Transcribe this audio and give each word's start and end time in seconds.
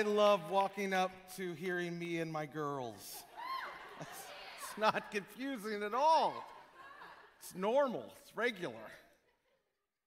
I 0.00 0.02
love 0.02 0.48
walking 0.48 0.94
up 0.94 1.10
to 1.36 1.52
hearing 1.52 1.98
me 1.98 2.20
and 2.20 2.32
my 2.32 2.46
girls. 2.46 3.22
It's 4.00 4.78
not 4.78 5.10
confusing 5.10 5.82
at 5.82 5.92
all. 5.92 6.32
It's 7.38 7.54
normal, 7.54 8.10
it's 8.22 8.34
regular. 8.34 8.76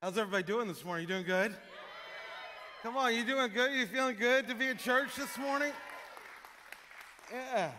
How's 0.01 0.17
everybody 0.17 0.41
doing 0.41 0.67
this 0.67 0.83
morning? 0.83 1.07
You 1.07 1.13
doing 1.13 1.27
good? 1.27 1.55
Come 2.81 2.97
on, 2.97 3.13
you 3.13 3.23
doing 3.23 3.51
good? 3.53 3.71
You 3.71 3.85
feeling 3.85 4.15
good 4.15 4.47
to 4.47 4.55
be 4.55 4.65
in 4.65 4.77
church 4.77 5.15
this 5.15 5.37
morning? 5.37 5.71
Yeah. 7.31 7.69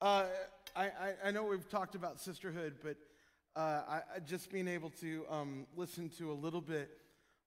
Uh, 0.00 0.24
I, 0.74 0.90
I, 1.22 1.30
know 1.32 1.44
we've 1.44 1.68
talked 1.68 1.94
about 1.96 2.18
sisterhood, 2.18 2.76
but 2.82 2.96
uh, 3.54 3.82
I, 3.86 4.20
just 4.26 4.50
being 4.50 4.68
able 4.68 4.88
to 5.02 5.26
um, 5.28 5.66
listen 5.76 6.08
to 6.16 6.32
a 6.32 6.34
little 6.34 6.62
bit 6.62 6.88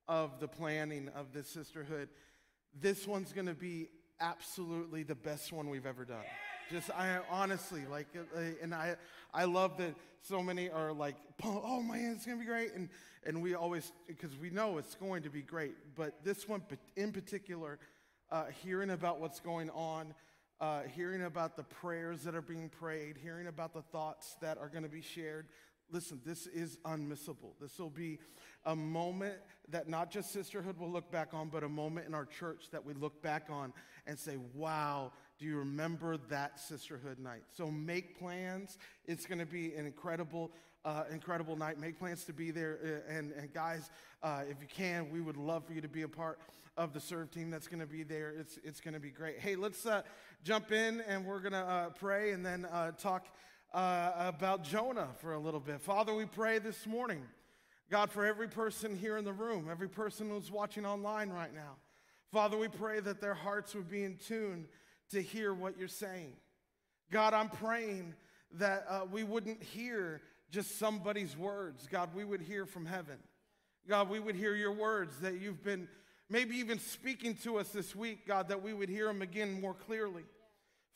of 0.08 0.40
the 0.40 0.48
planning 0.48 1.10
of 1.16 1.34
this 1.34 1.50
sisterhood, 1.50 2.10
this 2.80 3.08
one's 3.08 3.34
going 3.34 3.48
to 3.48 3.54
be 3.54 3.90
absolutely 4.20 5.04
the 5.04 5.16
best 5.16 5.52
one 5.52 5.70
we've 5.70 5.86
ever 5.86 6.06
done. 6.06 6.24
Just 6.72 6.90
I 6.92 7.20
honestly 7.30 7.84
like, 7.90 8.08
uh, 8.16 8.40
and 8.62 8.74
I 8.74 8.98
I 9.34 9.46
love 9.46 9.78
that 9.78 9.96
so 10.22 10.44
many 10.44 10.70
are 10.70 10.92
like, 10.92 11.16
oh 11.44 11.82
man, 11.82 12.14
it's 12.16 12.26
gonna 12.26 12.40
be 12.40 12.46
great, 12.46 12.74
and 12.74 12.90
and 13.26 13.42
we 13.42 13.56
always 13.56 13.92
because 14.08 14.38
we 14.38 14.50
know 14.50 14.78
it's 14.78 14.96
going 14.96 15.24
to 15.24 15.30
be 15.30 15.42
great. 15.42 15.76
But 15.96 16.24
this 16.26 16.48
one 16.48 16.62
in 16.96 17.12
particular, 17.12 17.80
uh, 18.32 18.46
hearing 18.64 18.90
about 18.90 19.22
what's 19.22 19.40
going 19.40 19.70
on, 19.70 20.14
uh, 20.60 20.82
hearing 20.94 21.24
about 21.24 21.56
the 21.56 21.64
prayers 21.64 22.24
that 22.24 22.36
are 22.36 22.42
being 22.42 22.70
prayed, 22.70 23.18
hearing 23.18 23.48
about 23.48 23.74
the 23.74 23.84
thoughts 23.84 24.36
that 24.42 24.58
are 24.58 24.68
going 24.68 24.84
to 24.84 24.90
be 24.90 25.02
shared, 25.02 25.48
listen, 25.92 26.20
this 26.26 26.48
is 26.48 26.78
unmissable. 26.86 27.54
This 27.62 27.78
will 27.80 27.90
be 27.90 28.20
a 28.66 28.76
moment 28.76 29.36
that 29.70 29.88
not 29.88 30.12
just 30.12 30.32
sisterhood 30.32 30.78
will 30.78 30.90
look 30.90 31.12
back 31.12 31.34
on, 31.34 31.50
but 31.50 31.64
a 31.64 31.70
moment 31.70 32.08
in 32.08 32.14
our 32.14 32.26
church 32.26 32.70
that 32.72 32.84
we 32.84 32.94
look 32.94 33.22
back 33.22 33.48
on 33.50 33.74
and 34.06 34.18
say, 34.18 34.38
wow, 34.54 35.12
do 35.40 35.46
you 35.46 35.58
remember 35.58 36.18
that 36.30 36.60
sisterhood 36.60 37.20
night? 37.20 37.44
So 37.54 37.70
make 37.70 38.20
plans. 38.20 38.78
It's 39.06 39.26
going 39.26 39.40
to 39.40 39.46
be 39.46 39.74
an 39.76 39.86
incredible, 39.86 40.52
uh, 40.84 41.04
incredible 41.12 41.56
night. 41.56 41.80
Make 41.80 42.00
plans 42.00 42.24
to 42.26 42.34
be 42.34 42.52
there. 42.52 42.80
Uh, 42.84 43.14
and, 43.14 43.32
and 43.34 43.54
guys, 43.54 43.90
uh, 44.24 44.44
if 44.50 44.58
you 44.62 44.68
can, 44.68 45.10
we 45.10 45.22
would 45.22 45.38
love 45.38 45.66
for 45.66 45.74
you 45.74 45.82
to 45.82 45.88
be 45.88 46.02
a 46.02 46.08
part 46.08 46.40
of 46.76 46.94
the 46.94 47.00
serve 47.00 47.32
team 47.32 47.50
that's 47.50 47.68
going 47.68 47.80
to 47.80 47.88
be 47.88 48.04
there. 48.04 48.34
It's, 48.38 48.60
it's 48.64 48.82
going 48.82 48.94
to 48.94 49.00
be 49.00 49.10
great. 49.10 49.40
Hey, 49.40 49.56
let's 49.56 49.86
uh, 49.86 50.04
jump 50.44 50.72
in 50.72 51.02
and 51.02 51.26
we're 51.26 51.40
going 51.40 51.54
to 51.54 51.58
uh, 51.60 51.90
pray 51.90 52.32
and 52.32 52.46
then 52.46 52.66
uh, 52.66 52.92
talk 52.92 53.28
uh, 53.78 54.12
about 54.18 54.64
Jonah 54.64 55.10
for 55.22 55.34
a 55.34 55.40
little 55.40 55.60
bit. 55.60 55.80
Father, 55.82 56.12
we 56.12 56.26
pray 56.26 56.58
this 56.58 56.88
morning, 56.88 57.22
God, 57.92 58.10
for 58.10 58.26
every 58.26 58.48
person 58.48 58.98
here 58.98 59.18
in 59.18 59.24
the 59.24 59.32
room, 59.32 59.68
every 59.70 59.88
person 59.88 60.32
who's 60.32 60.50
watching 60.50 60.84
online 60.84 61.30
right 61.30 61.54
now. 61.54 61.76
Father, 62.32 62.58
we 62.58 62.70
pray 62.70 63.00
that 63.00 63.22
their 63.22 63.36
hearts 63.36 63.76
would 63.76 63.88
be 63.88 64.04
in 64.04 64.18
tune 64.18 64.68
to 65.12 65.22
hear 65.22 65.54
what 65.54 65.78
you're 65.78 65.88
saying. 65.88 66.34
God, 67.12 67.36
I'm 67.36 67.50
praying 67.50 68.16
that 68.54 68.84
uh, 68.90 69.02
we 69.12 69.24
wouldn't 69.24 69.62
hear 69.62 70.22
just 70.50 70.80
somebody's 70.80 71.38
words. 71.38 71.88
God, 71.88 72.16
we 72.16 72.26
would 72.26 72.42
hear 72.42 72.66
from 72.66 72.88
heaven. 72.88 73.18
God, 73.88 74.10
we 74.10 74.20
would 74.20 74.36
hear 74.36 74.56
your 74.56 74.72
words 74.72 75.20
that 75.20 75.40
you've 75.40 75.64
been 75.64 75.88
maybe 76.32 76.56
even 76.56 76.80
speaking 76.80 77.36
to 77.44 77.60
us 77.60 77.70
this 77.70 77.96
week, 77.96 78.28
God, 78.28 78.48
that 78.48 78.64
we 78.64 78.74
would 78.74 78.90
hear 78.90 79.06
them 79.06 79.22
again 79.22 79.62
more 79.62 79.76
clearly. 79.76 80.24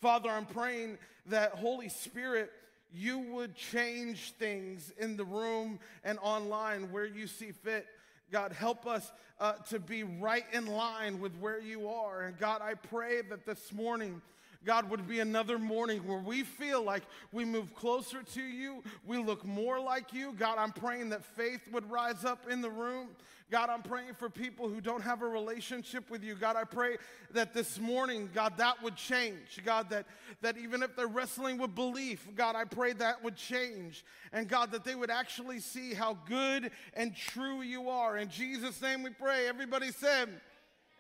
Father, 0.02 0.32
I'm 0.32 0.48
praying 0.48 0.98
that 1.28 1.52
Holy 1.52 1.88
Spirit, 1.88 2.52
you 2.94 3.20
would 3.20 3.56
change 3.56 4.34
things 4.38 4.92
in 4.98 5.18
the 5.18 5.26
room 5.26 5.80
and 6.04 6.20
online 6.22 6.92
where 6.92 7.06
you 7.06 7.28
see 7.28 7.52
fit. 7.52 7.88
God, 8.32 8.52
help 8.54 8.88
us 8.88 9.12
uh, 9.40 9.54
to 9.70 9.80
be 9.80 10.04
right 10.04 10.46
in 10.54 10.66
line 10.66 11.20
with 11.20 11.36
where 11.38 11.60
you 11.60 11.90
are. 11.90 12.22
And 12.24 12.38
God, 12.38 12.62
I 12.62 12.76
pray 12.76 13.22
that 13.30 13.46
this 13.46 13.74
morning, 13.74 14.22
God, 14.64 14.90
would 14.90 15.08
be 15.08 15.20
another 15.20 15.58
morning 15.58 16.08
where 16.08 16.20
we 16.20 16.44
feel 16.44 16.84
like 16.84 17.04
we 17.32 17.44
move 17.44 17.74
closer 17.74 18.24
to 18.24 18.42
you, 18.42 18.84
we 19.06 19.18
look 19.18 19.44
more 19.44 19.80
like 19.80 20.14
you. 20.14 20.34
God, 20.38 20.58
I'm 20.58 20.72
praying 20.72 21.10
that 21.10 21.26
faith 21.26 21.62
would 21.72 21.90
rise 21.90 22.24
up 22.24 22.50
in 22.50 22.62
the 22.62 22.70
room. 22.70 23.10
God, 23.52 23.70
I'm 23.70 23.82
praying 23.82 24.14
for 24.18 24.30
people 24.30 24.70
who 24.70 24.80
don't 24.80 25.02
have 25.02 25.22
a 25.22 25.28
relationship 25.28 26.10
with 26.10 26.24
you. 26.24 26.36
God, 26.36 26.56
I 26.56 26.64
pray 26.64 26.96
that 27.32 27.54
this 27.54 27.82
morning, 27.82 28.30
God, 28.34 28.58
that 28.58 28.82
would 28.82 28.96
change. 28.96 29.60
God, 29.66 29.90
that, 29.90 30.06
that 30.40 30.58
even 30.58 30.82
if 30.82 30.96
they're 30.96 31.06
wrestling 31.06 31.58
with 31.58 31.76
belief, 31.76 32.26
God, 32.34 32.56
I 32.56 32.64
pray 32.64 32.94
that 32.94 33.22
would 33.22 33.36
change. 33.36 34.06
And 34.32 34.48
God, 34.48 34.72
that 34.72 34.86
they 34.86 34.96
would 34.96 35.12
actually 35.12 35.60
see 35.60 35.94
how 35.94 36.18
good 36.30 36.72
and 36.94 37.14
true 37.14 37.62
you 37.62 37.90
are. 37.90 38.18
In 38.18 38.30
Jesus' 38.30 38.82
name 38.82 39.04
we 39.04 39.10
pray. 39.10 39.50
Everybody 39.50 39.92
said, 39.92 40.30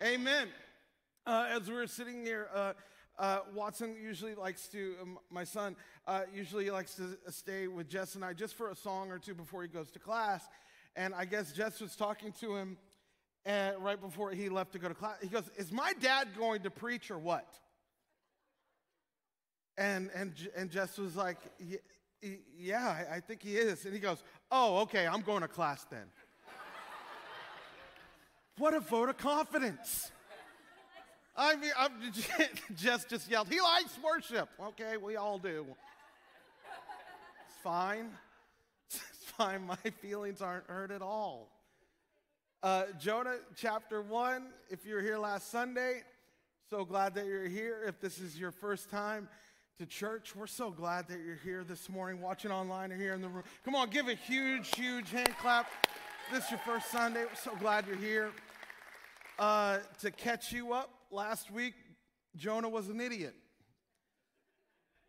Amen. 0.03 0.49
Uh, 1.25 1.45
as 1.49 1.69
we 1.69 1.75
we're 1.75 1.87
sitting 1.87 2.21
here, 2.21 2.49
uh, 2.53 2.73
uh, 3.17 3.39
Watson 3.53 3.95
usually 4.01 4.35
likes 4.35 4.67
to, 4.69 4.95
um, 5.01 5.19
my 5.29 5.45
son, 5.45 5.77
uh, 6.05 6.23
usually 6.33 6.69
likes 6.69 6.95
to 6.95 7.17
stay 7.31 7.67
with 7.67 7.87
Jess 7.87 8.15
and 8.15 8.25
I 8.25 8.33
just 8.33 8.55
for 8.55 8.71
a 8.71 8.75
song 8.75 9.09
or 9.09 9.19
two 9.19 9.35
before 9.35 9.61
he 9.61 9.69
goes 9.69 9.89
to 9.91 9.99
class. 9.99 10.43
And 10.95 11.13
I 11.13 11.25
guess 11.25 11.51
Jess 11.51 11.79
was 11.79 11.95
talking 11.95 12.33
to 12.41 12.55
him 12.55 12.77
and 13.45 13.77
right 13.79 13.99
before 13.99 14.31
he 14.31 14.49
left 14.49 14.73
to 14.73 14.79
go 14.79 14.87
to 14.87 14.93
class. 14.93 15.15
He 15.21 15.27
goes, 15.27 15.49
Is 15.57 15.71
my 15.71 15.93
dad 15.99 16.29
going 16.37 16.61
to 16.63 16.69
preach 16.69 17.09
or 17.09 17.17
what? 17.17 17.47
And, 19.77 20.09
and, 20.13 20.33
and 20.55 20.69
Jess 20.69 20.97
was 20.97 21.15
like, 21.15 21.37
Yeah, 22.57 23.05
I 23.11 23.19
think 23.19 23.41
he 23.41 23.55
is. 23.55 23.85
And 23.85 23.93
he 23.93 23.99
goes, 23.99 24.21
Oh, 24.51 24.79
okay, 24.79 25.07
I'm 25.07 25.21
going 25.21 25.41
to 25.41 25.47
class 25.47 25.85
then. 25.89 26.05
what 28.57 28.73
a 28.73 28.79
vote 28.79 29.09
of 29.09 29.17
confidence. 29.17 30.11
I 31.35 31.55
mean, 31.55 31.71
I'm, 31.79 31.91
Jess 32.75 33.05
just 33.05 33.29
yelled, 33.29 33.47
He 33.47 33.61
likes 33.61 33.97
worship. 34.03 34.49
Okay, 34.59 34.97
we 34.97 35.15
all 35.15 35.39
do. 35.39 35.65
It's 37.47 37.63
fine 37.63 38.11
time, 39.37 39.65
my 39.67 39.75
feelings 40.01 40.41
aren't 40.41 40.67
hurt 40.67 40.91
at 40.91 41.01
all. 41.01 41.49
Uh, 42.63 42.83
Jonah 42.99 43.37
chapter 43.55 44.01
1, 44.01 44.47
if 44.69 44.85
you 44.85 44.95
were 44.95 45.01
here 45.01 45.17
last 45.17 45.49
Sunday, 45.49 46.03
so 46.69 46.85
glad 46.85 47.15
that 47.15 47.25
you're 47.25 47.47
here. 47.47 47.83
If 47.87 47.99
this 47.99 48.19
is 48.19 48.39
your 48.39 48.51
first 48.51 48.89
time 48.89 49.27
to 49.79 49.85
church, 49.85 50.35
we're 50.35 50.47
so 50.47 50.69
glad 50.69 51.07
that 51.07 51.19
you're 51.25 51.39
here 51.43 51.63
this 51.63 51.89
morning, 51.89 52.21
watching 52.21 52.51
online 52.51 52.91
or 52.91 52.97
here 52.97 53.13
in 53.13 53.21
the 53.21 53.29
room. 53.29 53.43
Come 53.65 53.75
on, 53.75 53.89
give 53.89 54.07
a 54.07 54.13
huge, 54.13 54.75
huge 54.75 55.09
hand 55.09 55.33
clap. 55.41 55.69
This 56.31 56.45
is 56.45 56.51
your 56.51 56.59
first 56.59 56.91
Sunday. 56.91 57.21
We're 57.21 57.35
so 57.35 57.55
glad 57.59 57.87
you're 57.87 57.95
here. 57.95 58.31
Uh, 59.39 59.79
to 60.01 60.11
catch 60.11 60.51
you 60.51 60.71
up, 60.71 60.89
last 61.09 61.51
week, 61.51 61.73
Jonah 62.35 62.69
was 62.69 62.89
an 62.89 63.01
idiot. 63.01 63.35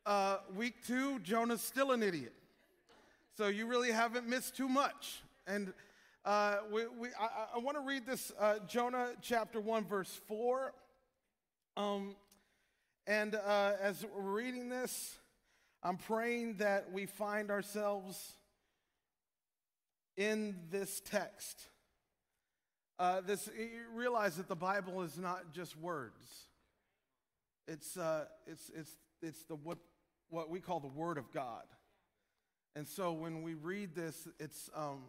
Uh, 0.04 0.39
week 0.56 0.84
two, 0.87 1.19
Jonah's 1.21 1.60
still 1.60 1.93
an 1.93 2.03
idiot. 2.03 2.33
So 3.38 3.47
you 3.48 3.66
really 3.66 3.91
haven't 3.91 4.28
missed 4.28 4.56
too 4.56 4.69
much. 4.69 5.22
And 5.47 5.72
uh, 6.22 6.59
we, 6.70 6.87
we, 6.87 7.09
I, 7.19 7.56
I 7.56 7.59
want 7.60 7.78
to 7.78 7.82
read 7.82 8.04
this 8.04 8.31
uh, 8.38 8.56
Jonah 8.69 9.12
chapter 9.22 9.59
1, 9.59 9.87
verse 9.87 10.20
4. 10.28 10.75
Um, 11.78 12.15
and 13.06 13.34
uh, 13.34 13.72
as 13.81 14.04
we're 14.15 14.21
reading 14.21 14.69
this, 14.69 15.16
I'm 15.82 15.97
praying 15.97 16.56
that 16.59 16.92
we 16.92 17.06
find 17.06 17.50
ourselves 17.50 18.37
in 20.19 20.56
this 20.71 21.00
text. 21.00 21.69
Uh, 22.98 23.22
this, 23.22 23.48
realize 23.94 24.37
that 24.37 24.48
the 24.48 24.54
Bible 24.54 25.00
is 25.00 25.19
not 25.19 25.54
just 25.54 25.78
words. 25.78 26.22
It's, 27.66 27.97
uh, 27.97 28.26
it's, 28.47 28.71
it's, 28.76 28.92
it's 29.22 29.42
the, 29.44 29.54
what, 29.56 29.78
what 30.28 30.50
we 30.50 30.60
call 30.60 30.81
the 30.81 30.87
Word 30.87 31.16
of 31.16 31.32
God. 31.32 31.65
And 32.75 32.87
so 32.88 33.12
when 33.12 33.43
we 33.43 33.55
read 33.55 33.94
this, 33.94 34.27
it's, 34.38 34.71
um, 34.75 35.03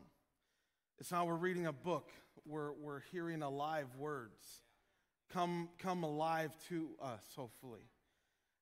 it's 0.99 1.11
not 1.11 1.27
we're 1.27 1.35
reading 1.35 1.65
a 1.65 1.73
book, 1.73 2.11
we're, 2.45 2.73
we're 2.73 3.01
hearing 3.11 3.41
alive 3.41 3.87
words 3.97 4.61
come, 5.33 5.69
come 5.79 6.03
alive 6.03 6.51
to 6.69 6.89
us, 7.01 7.23
hopefully. 7.35 7.81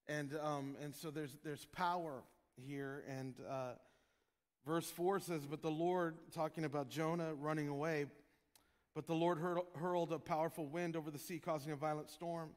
And, 0.07 0.35
um, 0.41 0.75
and 0.81 0.95
so 0.95 1.11
there's, 1.11 1.37
there's 1.43 1.65
power 1.65 2.23
here. 2.55 3.03
And 3.07 3.35
uh, 3.49 3.73
verse 4.65 4.89
4 4.89 5.19
says, 5.19 5.45
But 5.45 5.61
the 5.61 5.71
Lord, 5.71 6.15
talking 6.33 6.65
about 6.65 6.89
Jonah 6.89 7.33
running 7.33 7.67
away, 7.67 8.05
but 8.95 9.05
the 9.05 9.13
Lord 9.13 9.39
hurled 9.75 10.11
a 10.11 10.19
powerful 10.19 10.65
wind 10.65 10.95
over 10.95 11.11
the 11.11 11.19
sea, 11.19 11.39
causing 11.39 11.71
a 11.71 11.75
violent 11.77 12.09
storm, 12.09 12.49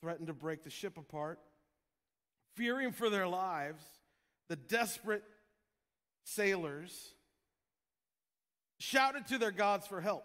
threatened 0.00 0.26
to 0.26 0.34
break 0.34 0.64
the 0.64 0.70
ship 0.70 0.98
apart. 0.98 1.38
Fearing 2.56 2.92
for 2.92 3.08
their 3.08 3.28
lives, 3.28 3.82
the 4.48 4.56
desperate 4.56 5.22
sailors 6.24 7.14
shouted 8.78 9.26
to 9.28 9.38
their 9.38 9.50
gods 9.50 9.86
for 9.86 10.00
help 10.00 10.24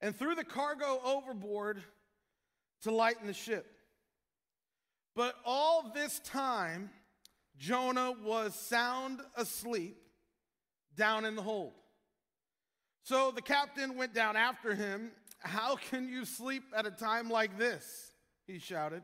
and 0.00 0.16
threw 0.16 0.34
the 0.34 0.44
cargo 0.44 1.00
overboard 1.04 1.82
to 2.82 2.90
lighten 2.90 3.26
the 3.26 3.32
ship. 3.32 3.66
But 5.14 5.34
all 5.44 5.90
this 5.94 6.20
time, 6.20 6.90
Jonah 7.58 8.12
was 8.24 8.54
sound 8.54 9.20
asleep 9.36 9.96
down 10.96 11.24
in 11.24 11.36
the 11.36 11.42
hold. 11.42 11.72
So 13.02 13.30
the 13.30 13.42
captain 13.42 13.96
went 13.96 14.14
down 14.14 14.36
after 14.36 14.74
him 14.74 15.12
How 15.42 15.76
can 15.76 16.06
you 16.06 16.26
sleep 16.26 16.64
at 16.76 16.86
a 16.86 16.90
time 16.90 17.30
like 17.30 17.56
this? 17.58 18.12
He 18.46 18.58
shouted. 18.58 19.02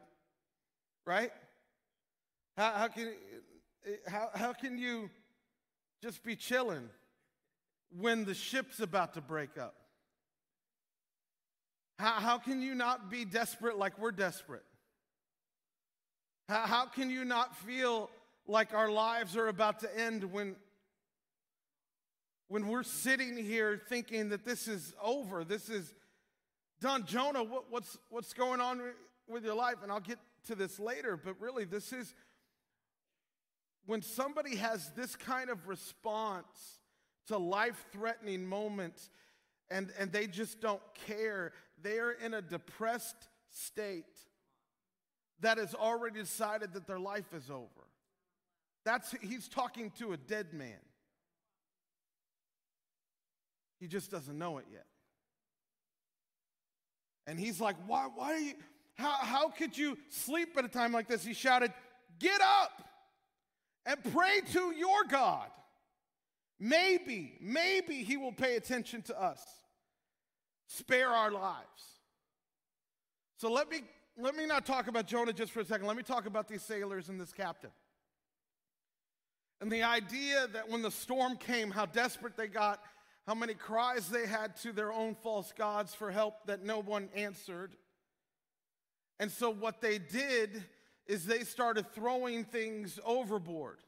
Right? 1.07 1.31
How, 2.57 2.73
how, 2.73 2.89
can, 2.89 3.15
how, 4.07 4.29
how 4.35 4.53
can 4.53 4.77
you 4.79 5.09
just 6.03 6.23
be 6.23 6.37
chilling 6.37 6.89
when 7.99 8.25
the 8.25 8.35
ship's 8.35 8.81
about 8.81 9.15
to 9.15 9.21
break 9.21 9.57
up? 9.59 9.75
How, 11.99 12.13
how 12.13 12.39
can 12.39 12.61
you 12.61 12.75
not 12.75 13.11
be 13.11 13.25
desperate 13.25 13.79
like 13.79 13.99
we're 13.99 14.13
desperate? 14.13 14.65
How, 16.49 16.67
how 16.67 16.87
can 16.87 17.11
you 17.11 17.25
not 17.25 17.57
feel 17.57 18.11
like 18.47 18.75
our 18.75 18.91
lives 18.91 19.37
are 19.37 19.49
about 19.49 19.81
to 19.81 19.99
end 19.99 20.25
when, 20.25 20.57
when 22.49 22.69
we're 22.69 22.83
sitting 22.83 23.37
here 23.37 23.81
thinking 23.89 24.29
that 24.29 24.45
this 24.45 24.69
is 24.69 24.95
over, 25.03 25.43
this 25.45 25.71
is 25.71 25.95
done? 26.81 27.07
Jonah, 27.07 27.43
what, 27.43 27.71
what's, 27.71 27.99
what's 28.11 28.35
going 28.35 28.61
on 28.61 28.83
with 29.27 29.45
your 29.45 29.55
life? 29.55 29.77
And 29.83 29.91
I'll 29.91 30.01
get 30.01 30.19
to 30.47 30.55
this 30.55 30.79
later, 30.79 31.17
but 31.17 31.41
really, 31.41 31.65
this 31.65 31.93
is 31.93 32.15
when 33.87 34.03
somebody 34.03 34.57
has 34.57 34.91
this 34.97 35.17
kind 35.17 35.49
of 35.49 35.69
response 35.69 36.81
to 37.29 37.39
life 37.39 37.87
threatening 37.93 38.47
moments 38.47 39.11
and, 39.71 39.93
and 39.99 40.13
they 40.13 40.27
just 40.27 40.61
don't 40.61 40.83
care, 41.07 41.53
they're 41.83 42.13
in 42.13 42.35
a 42.35 42.43
depressed 42.43 43.29
state 43.51 44.05
that 45.41 45.59
has 45.59 45.75
already 45.75 46.21
decided 46.21 46.73
that 46.75 46.87
their 46.87 46.99
life 46.99 47.33
is 47.35 47.51
over. 47.51 47.69
That's, 48.85 49.15
he's 49.21 49.49
talking 49.49 49.91
to 49.99 50.13
a 50.13 50.17
dead 50.17 50.53
man. 50.53 50.79
He 53.81 53.89
just 53.89 54.11
doesn't 54.11 54.39
know 54.39 54.59
it 54.59 54.67
yet. 54.73 54.87
And 57.27 57.39
he's 57.39 57.61
like, 57.61 57.77
why, 57.87 58.09
why 58.15 58.33
are 58.33 58.39
you, 58.39 58.55
how, 58.95 59.11
how 59.11 59.49
could 59.49 59.77
you 59.77 59.99
sleep 60.09 60.57
at 60.57 60.65
a 60.65 60.69
time 60.69 60.93
like 60.93 61.09
this? 61.09 61.25
He 61.25 61.35
shouted, 61.35 61.73
Get 62.19 62.41
up 62.41 62.86
and 63.87 64.03
pray 64.13 64.41
to 64.53 64.75
your 64.75 65.05
God. 65.09 65.49
Maybe, 66.59 67.39
maybe 67.41 68.03
he 68.03 68.17
will 68.17 68.33
pay 68.33 68.57
attention 68.57 69.03
to 69.03 69.19
us, 69.21 69.41
spare 70.67 71.09
our 71.09 71.31
lives. 71.31 71.65
So 73.39 73.51
let 73.51 73.71
me 73.71 73.83
let 74.19 74.35
me 74.35 74.47
not 74.47 74.65
talk 74.65 74.89
about 74.89 75.07
Jonah 75.07 75.35
just 75.35 75.53
for 75.53 75.61
a 75.61 75.65
second. 75.65 75.87
Let 75.87 75.97
me 75.97 76.03
talk 76.03 76.25
about 76.25 76.49
these 76.49 76.63
sailors 76.63 77.11
and 77.11 77.21
this 77.21 77.33
captain. 77.33 77.71
And 79.61 79.71
the 79.71 79.83
idea 79.83 80.49
that 80.55 80.71
when 80.71 80.81
the 80.81 80.91
storm 80.91 81.37
came, 81.37 81.71
how 81.71 81.85
desperate 81.85 82.35
they 82.35 82.47
got, 82.47 82.81
how 83.27 83.35
many 83.35 83.53
cries 83.53 84.09
they 84.09 84.27
had 84.27 84.57
to 84.59 84.73
their 84.73 84.91
own 84.93 85.17
false 85.23 85.53
gods 85.57 85.95
for 85.95 86.11
help 86.11 86.47
that 86.47 86.65
no 86.65 86.81
one 86.81 87.11
answered. 87.15 87.77
And 89.19 89.31
so, 89.31 89.51
what 89.51 89.81
they 89.81 89.99
did 89.99 90.65
is 91.07 91.25
they 91.25 91.41
started 91.41 91.93
throwing 91.95 92.45
things 92.45 92.99
overboard 93.05 93.79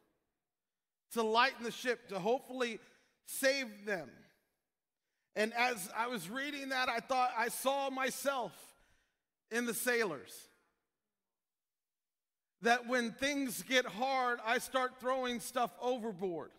to 1.13 1.23
lighten 1.23 1.65
the 1.65 1.71
ship, 1.71 2.09
to 2.09 2.19
hopefully 2.19 2.79
save 3.27 3.87
them. 3.87 4.11
And 5.37 5.53
as 5.55 5.89
I 5.97 6.09
was 6.09 6.29
reading 6.29 6.71
that, 6.71 6.89
I 6.89 6.99
thought 7.01 7.31
I 7.37 7.49
saw 7.49 7.91
myself 7.91 8.53
in 9.51 9.67
the 9.67 9.75
sailors. 9.75 10.33
That 12.63 12.89
when 12.89 13.13
things 13.13 13.63
get 13.63 13.87
hard, 13.87 14.41
I 14.45 14.59
start 14.59 14.95
throwing 15.01 15.39
stuff 15.39 15.71
overboard. 15.81 16.51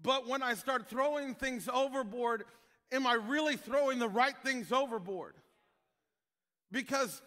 But 0.00 0.28
when 0.28 0.42
I 0.42 0.54
start 0.54 0.88
throwing 0.88 1.34
things 1.34 1.68
overboard, 1.68 2.44
am 2.92 3.06
I 3.06 3.14
really 3.14 3.56
throwing 3.56 3.98
the 3.98 4.08
right 4.08 4.36
things 4.44 4.70
overboard? 4.72 5.34
Because 6.70 7.20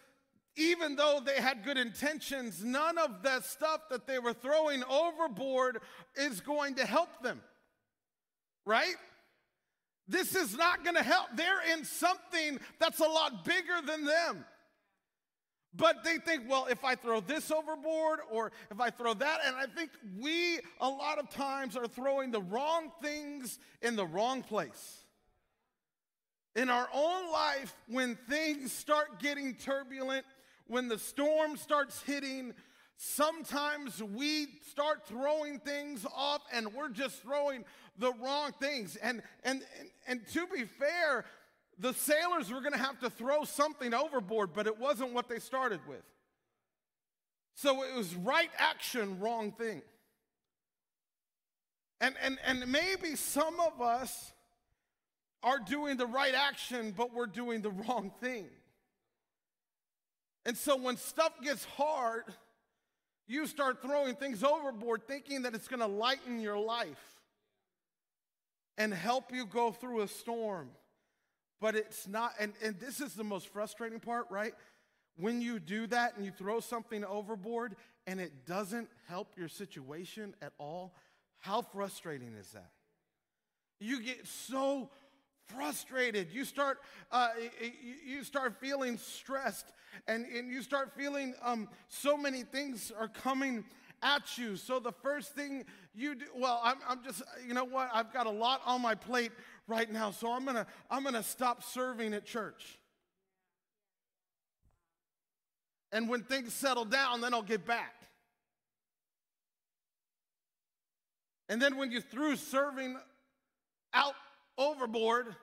even 0.56 0.96
though 0.96 1.20
they 1.24 1.40
had 1.40 1.64
good 1.64 1.76
intentions, 1.76 2.64
none 2.64 2.98
of 2.98 3.22
that 3.22 3.44
stuff 3.44 3.82
that 3.90 4.06
they 4.06 4.18
were 4.18 4.32
throwing 4.32 4.82
overboard 4.84 5.80
is 6.16 6.40
going 6.40 6.76
to 6.76 6.86
help 6.86 7.22
them. 7.22 7.40
Right? 8.64 8.94
This 10.08 10.34
is 10.34 10.56
not 10.56 10.82
going 10.82 10.96
to 10.96 11.02
help. 11.02 11.26
They're 11.34 11.72
in 11.72 11.84
something 11.84 12.58
that's 12.78 13.00
a 13.00 13.08
lot 13.08 13.44
bigger 13.44 13.80
than 13.86 14.04
them. 14.04 14.44
But 15.74 16.04
they 16.04 16.16
think, 16.16 16.44
well, 16.48 16.66
if 16.70 16.84
I 16.84 16.94
throw 16.94 17.20
this 17.20 17.50
overboard 17.50 18.20
or 18.30 18.50
if 18.70 18.80
I 18.80 18.88
throw 18.88 19.12
that, 19.12 19.40
and 19.44 19.54
I 19.56 19.66
think 19.66 19.90
we 20.18 20.58
a 20.80 20.88
lot 20.88 21.18
of 21.18 21.28
times 21.28 21.76
are 21.76 21.86
throwing 21.86 22.30
the 22.30 22.40
wrong 22.40 22.90
things 23.02 23.58
in 23.82 23.94
the 23.94 24.06
wrong 24.06 24.42
place. 24.42 25.04
In 26.54 26.70
our 26.70 26.88
own 26.94 27.30
life, 27.30 27.76
when 27.88 28.16
things 28.30 28.72
start 28.72 29.20
getting 29.20 29.54
turbulent, 29.54 30.24
when 30.68 30.88
the 30.88 30.98
storm 30.98 31.56
starts 31.56 32.02
hitting, 32.02 32.54
sometimes 32.96 34.02
we 34.02 34.48
start 34.70 35.06
throwing 35.06 35.58
things 35.58 36.06
off 36.14 36.42
and 36.52 36.72
we're 36.72 36.88
just 36.88 37.22
throwing 37.22 37.64
the 37.98 38.12
wrong 38.22 38.52
things. 38.60 38.96
And, 38.96 39.22
and, 39.44 39.62
and, 39.78 39.88
and 40.06 40.26
to 40.28 40.46
be 40.46 40.64
fair, 40.64 41.24
the 41.78 41.92
sailors 41.92 42.50
were 42.50 42.60
going 42.60 42.72
to 42.72 42.78
have 42.78 42.98
to 43.00 43.10
throw 43.10 43.44
something 43.44 43.92
overboard, 43.92 44.50
but 44.54 44.66
it 44.66 44.78
wasn't 44.78 45.12
what 45.12 45.28
they 45.28 45.38
started 45.38 45.80
with. 45.86 46.02
So 47.54 47.82
it 47.82 47.94
was 47.94 48.14
right 48.14 48.50
action, 48.58 49.18
wrong 49.20 49.52
thing. 49.52 49.82
And, 52.00 52.14
and, 52.22 52.38
and 52.44 52.70
maybe 52.70 53.16
some 53.16 53.58
of 53.60 53.80
us 53.80 54.32
are 55.42 55.58
doing 55.58 55.96
the 55.96 56.06
right 56.06 56.34
action, 56.34 56.92
but 56.94 57.14
we're 57.14 57.26
doing 57.26 57.62
the 57.62 57.70
wrong 57.88 58.12
thing. 58.20 58.46
And 60.46 60.56
so 60.56 60.76
when 60.76 60.96
stuff 60.96 61.32
gets 61.42 61.64
hard, 61.64 62.22
you 63.26 63.48
start 63.48 63.82
throwing 63.82 64.14
things 64.14 64.44
overboard 64.44 65.06
thinking 65.08 65.42
that 65.42 65.56
it's 65.56 65.66
going 65.66 65.80
to 65.80 65.88
lighten 65.88 66.40
your 66.40 66.56
life 66.56 67.16
and 68.78 68.94
help 68.94 69.34
you 69.34 69.44
go 69.44 69.72
through 69.72 70.02
a 70.02 70.08
storm. 70.08 70.68
But 71.60 71.74
it's 71.74 72.06
not, 72.06 72.32
and, 72.38 72.52
and 72.62 72.78
this 72.78 73.00
is 73.00 73.14
the 73.14 73.24
most 73.24 73.48
frustrating 73.48 73.98
part, 73.98 74.26
right? 74.30 74.54
When 75.16 75.42
you 75.42 75.58
do 75.58 75.88
that 75.88 76.16
and 76.16 76.24
you 76.24 76.30
throw 76.30 76.60
something 76.60 77.04
overboard 77.04 77.74
and 78.06 78.20
it 78.20 78.46
doesn't 78.46 78.88
help 79.08 79.32
your 79.36 79.48
situation 79.48 80.32
at 80.40 80.52
all, 80.58 80.94
how 81.38 81.62
frustrating 81.62 82.34
is 82.38 82.50
that? 82.50 82.70
You 83.80 84.00
get 84.00 84.28
so 84.28 84.90
frustrated. 85.48 86.28
You 86.32 86.44
start, 86.44 86.78
uh, 87.10 87.28
you 88.04 88.24
start 88.24 88.60
feeling 88.60 88.98
stressed 88.98 89.72
and, 90.06 90.26
and 90.26 90.50
you 90.50 90.62
start 90.62 90.92
feeling 90.96 91.34
um, 91.42 91.68
so 91.88 92.16
many 92.16 92.42
things 92.42 92.92
are 92.98 93.08
coming 93.08 93.64
at 94.02 94.38
you. 94.38 94.56
So 94.56 94.78
the 94.78 94.92
first 94.92 95.34
thing 95.34 95.64
you 95.94 96.14
do, 96.14 96.26
well, 96.36 96.60
I'm, 96.62 96.76
I'm 96.88 97.02
just, 97.02 97.22
you 97.46 97.54
know 97.54 97.64
what? 97.64 97.90
I've 97.92 98.12
got 98.12 98.26
a 98.26 98.30
lot 98.30 98.60
on 98.66 98.82
my 98.82 98.94
plate 98.94 99.32
right 99.66 99.90
now, 99.90 100.10
so 100.10 100.32
I'm 100.32 100.44
gonna, 100.44 100.66
I'm 100.90 101.02
gonna 101.02 101.22
stop 101.22 101.62
serving 101.62 102.14
at 102.14 102.24
church. 102.24 102.78
And 105.92 106.08
when 106.08 106.22
things 106.22 106.52
settle 106.52 106.84
down, 106.84 107.20
then 107.20 107.32
I'll 107.32 107.42
get 107.42 107.64
back. 107.64 107.94
And 111.48 111.62
then 111.62 111.76
when 111.76 111.90
you 111.90 112.00
threw 112.00 112.36
serving 112.36 112.96
out 113.94 114.14
overboard 114.58 115.34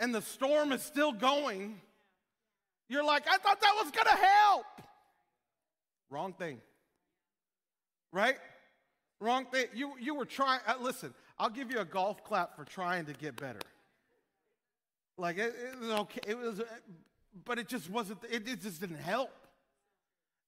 and 0.00 0.14
the 0.14 0.22
storm 0.22 0.72
is 0.72 0.82
still 0.82 1.12
going, 1.12 1.80
you're 2.88 3.04
like, 3.04 3.28
I 3.28 3.36
thought 3.38 3.60
that 3.60 3.74
was 3.82 3.90
going 3.92 4.06
to 4.06 4.22
help. 4.24 4.66
Wrong 6.10 6.32
thing. 6.32 6.60
Right? 8.12 8.36
Wrong 9.20 9.46
thing. 9.46 9.66
You, 9.72 9.92
you 10.00 10.14
were 10.14 10.24
trying, 10.24 10.60
uh, 10.66 10.74
listen, 10.80 11.14
I'll 11.38 11.50
give 11.50 11.70
you 11.70 11.78
a 11.78 11.84
golf 11.84 12.24
clap 12.24 12.56
for 12.56 12.64
trying 12.64 13.06
to 13.06 13.12
get 13.12 13.36
better. 13.36 13.60
Like, 15.16 15.38
it, 15.38 15.54
it 15.56 15.80
was 15.80 15.90
okay. 15.90 16.20
It 16.26 16.38
was, 16.38 16.60
uh, 16.60 16.64
but 17.44 17.58
it 17.58 17.68
just 17.68 17.88
wasn't, 17.88 18.18
it, 18.28 18.48
it 18.48 18.60
just 18.60 18.80
didn't 18.80 18.96
help. 18.98 19.30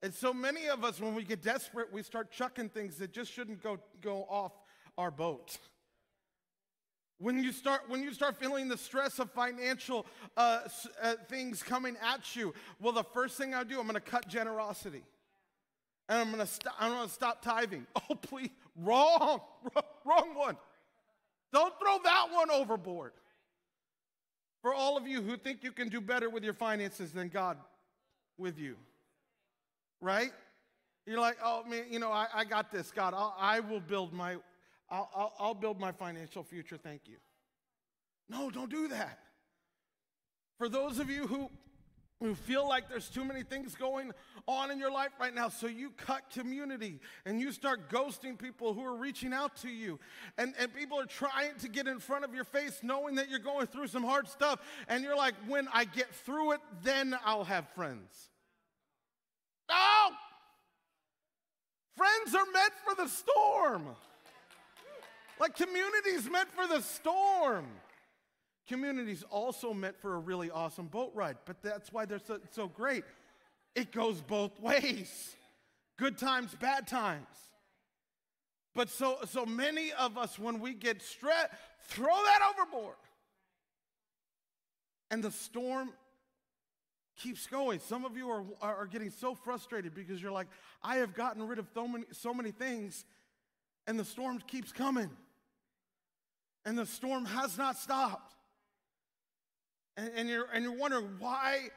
And 0.02 0.12
so 0.12 0.34
many 0.34 0.66
of 0.66 0.84
us, 0.84 1.00
when 1.00 1.14
we 1.14 1.22
get 1.22 1.42
desperate, 1.42 1.92
we 1.92 2.02
start 2.02 2.30
chucking 2.30 2.68
things 2.68 2.96
that 2.96 3.12
just 3.12 3.32
shouldn't 3.32 3.62
go, 3.62 3.78
go 4.02 4.26
off 4.28 4.52
our 4.98 5.10
boat. 5.10 5.56
When 7.18 7.42
you 7.42 7.52
start, 7.52 7.82
when 7.88 8.02
you 8.02 8.12
start 8.12 8.36
feeling 8.36 8.68
the 8.68 8.76
stress 8.76 9.18
of 9.18 9.30
financial 9.30 10.06
uh, 10.36 10.60
uh, 11.02 11.14
things 11.28 11.62
coming 11.62 11.96
at 12.02 12.34
you, 12.34 12.52
well, 12.80 12.92
the 12.92 13.04
first 13.04 13.38
thing 13.38 13.54
I 13.54 13.62
do, 13.64 13.78
I'm 13.78 13.86
going 13.86 13.94
to 13.94 14.00
cut 14.00 14.26
generosity, 14.28 15.02
and 16.08 16.18
I'm 16.18 16.26
going 16.26 16.40
to 16.40 16.46
stop. 16.46 16.74
I'm 16.78 16.92
going 16.92 17.06
to 17.06 17.12
stop 17.12 17.42
tithing. 17.42 17.86
Oh, 18.10 18.16
please, 18.16 18.50
wrong, 18.76 19.40
wrong 20.04 20.34
one. 20.34 20.56
Don't 21.52 21.72
throw 21.78 21.98
that 22.02 22.26
one 22.32 22.50
overboard. 22.50 23.12
For 24.60 24.74
all 24.74 24.96
of 24.96 25.06
you 25.06 25.22
who 25.22 25.36
think 25.36 25.62
you 25.62 25.72
can 25.72 25.88
do 25.88 26.00
better 26.00 26.28
with 26.28 26.42
your 26.42 26.54
finances 26.54 27.12
than 27.12 27.28
God 27.28 27.58
with 28.38 28.58
you, 28.58 28.76
right? 30.00 30.32
You're 31.06 31.20
like, 31.20 31.36
oh 31.44 31.64
man, 31.64 31.84
you 31.90 31.98
know, 31.98 32.10
I, 32.10 32.26
I 32.34 32.44
got 32.44 32.72
this, 32.72 32.90
God. 32.90 33.14
I'll, 33.14 33.36
I 33.38 33.60
will 33.60 33.80
build 33.80 34.12
my 34.12 34.36
I'll, 34.94 35.10
I'll, 35.14 35.32
I'll 35.40 35.54
build 35.54 35.80
my 35.80 35.90
financial 35.90 36.44
future, 36.44 36.76
thank 36.76 37.02
you. 37.06 37.16
No, 38.28 38.48
don't 38.48 38.70
do 38.70 38.86
that. 38.88 39.18
For 40.56 40.68
those 40.68 41.00
of 41.00 41.10
you 41.10 41.26
who 41.26 41.50
who 42.20 42.34
feel 42.34 42.66
like 42.66 42.88
there's 42.88 43.08
too 43.08 43.24
many 43.24 43.42
things 43.42 43.74
going 43.74 44.12
on 44.46 44.70
in 44.70 44.78
your 44.78 44.90
life 44.90 45.10
right 45.20 45.34
now. 45.34 45.48
So 45.48 45.66
you 45.66 45.90
cut 45.90 46.30
community 46.30 47.00
and 47.26 47.40
you 47.40 47.52
start 47.52 47.90
ghosting 47.90 48.38
people 48.38 48.72
who 48.72 48.82
are 48.84 48.96
reaching 48.96 49.34
out 49.34 49.56
to 49.56 49.68
you. 49.68 49.98
And, 50.38 50.54
and 50.58 50.72
people 50.72 50.98
are 50.98 51.06
trying 51.06 51.56
to 51.58 51.68
get 51.68 51.86
in 51.86 51.98
front 51.98 52.24
of 52.24 52.32
your 52.32 52.44
face 52.44 52.80
knowing 52.82 53.16
that 53.16 53.28
you're 53.28 53.40
going 53.40 53.66
through 53.66 53.88
some 53.88 54.04
hard 54.04 54.28
stuff. 54.28 54.60
And 54.88 55.02
you're 55.02 55.16
like, 55.16 55.34
when 55.48 55.68
I 55.72 55.84
get 55.84 56.14
through 56.14 56.52
it, 56.52 56.60
then 56.82 57.14
I'll 57.26 57.44
have 57.44 57.68
friends. 57.74 58.30
No! 59.68 60.10
Friends 61.96 62.34
are 62.34 62.52
meant 62.52 62.72
for 62.86 62.94
the 63.02 63.08
storm. 63.08 63.96
Like 65.40 65.56
communities 65.56 66.28
meant 66.30 66.50
for 66.52 66.66
the 66.66 66.80
storm. 66.80 67.66
Community's 68.68 69.24
also 69.30 69.74
meant 69.74 70.00
for 70.00 70.14
a 70.14 70.18
really 70.18 70.50
awesome 70.50 70.86
boat 70.86 71.12
ride, 71.14 71.36
but 71.44 71.62
that's 71.62 71.92
why 71.92 72.06
they're 72.06 72.18
so, 72.18 72.38
so 72.50 72.66
great. 72.66 73.04
It 73.74 73.92
goes 73.92 74.20
both 74.20 74.58
ways 74.60 75.36
good 75.98 76.18
times, 76.18 76.54
bad 76.60 76.86
times. 76.86 77.26
But 78.74 78.90
so, 78.90 79.18
so 79.26 79.46
many 79.46 79.92
of 79.92 80.18
us, 80.18 80.38
when 80.38 80.58
we 80.58 80.74
get 80.74 81.02
stressed, 81.02 81.50
throw 81.86 82.06
that 82.06 82.40
overboard. 82.52 82.96
And 85.10 85.22
the 85.22 85.30
storm 85.30 85.92
keeps 87.16 87.46
going. 87.46 87.78
Some 87.78 88.04
of 88.04 88.16
you 88.16 88.28
are, 88.30 88.44
are 88.60 88.86
getting 88.86 89.10
so 89.10 89.34
frustrated 89.34 89.94
because 89.94 90.20
you're 90.20 90.32
like, 90.32 90.48
I 90.82 90.96
have 90.96 91.14
gotten 91.14 91.46
rid 91.46 91.60
of 91.60 91.68
so 91.72 91.86
many, 91.86 92.04
so 92.10 92.34
many 92.34 92.50
things, 92.50 93.04
and 93.86 93.98
the 93.98 94.04
storm 94.04 94.40
keeps 94.48 94.72
coming. 94.72 95.10
And 96.64 96.78
the 96.78 96.86
storm 96.86 97.26
has 97.26 97.58
not 97.58 97.76
stopped. 97.76 98.34
And, 99.96 100.10
and, 100.16 100.28
you're, 100.28 100.46
and 100.52 100.64
you're 100.64 100.76
wondering, 100.76 101.08
why, 101.18 101.68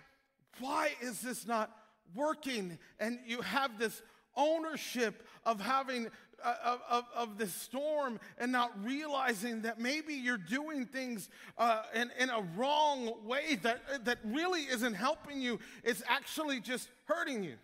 why 0.59 0.91
is 1.01 1.21
this 1.21 1.45
not 1.45 1.71
working? 2.15 2.77
And 2.99 3.19
you 3.25 3.41
have 3.41 3.77
this 3.77 4.01
ownership 4.35 5.27
of 5.45 5.59
having 5.59 6.09
uh, 6.43 6.77
of, 6.89 7.05
of 7.15 7.37
this 7.37 7.53
storm 7.53 8.19
and 8.37 8.51
not 8.51 8.71
realizing 8.83 9.63
that 9.63 9.79
maybe 9.79 10.13
you're 10.13 10.37
doing 10.37 10.85
things 10.85 11.29
uh, 11.57 11.81
in, 11.95 12.11
in 12.19 12.29
a 12.29 12.41
wrong 12.55 13.11
way 13.25 13.55
that, 13.63 14.05
that 14.05 14.19
really 14.23 14.61
isn't 14.61 14.93
helping 14.93 15.41
you. 15.41 15.59
It's 15.83 16.03
actually 16.07 16.59
just 16.59 16.89
hurting 17.05 17.43
you. 17.43 17.55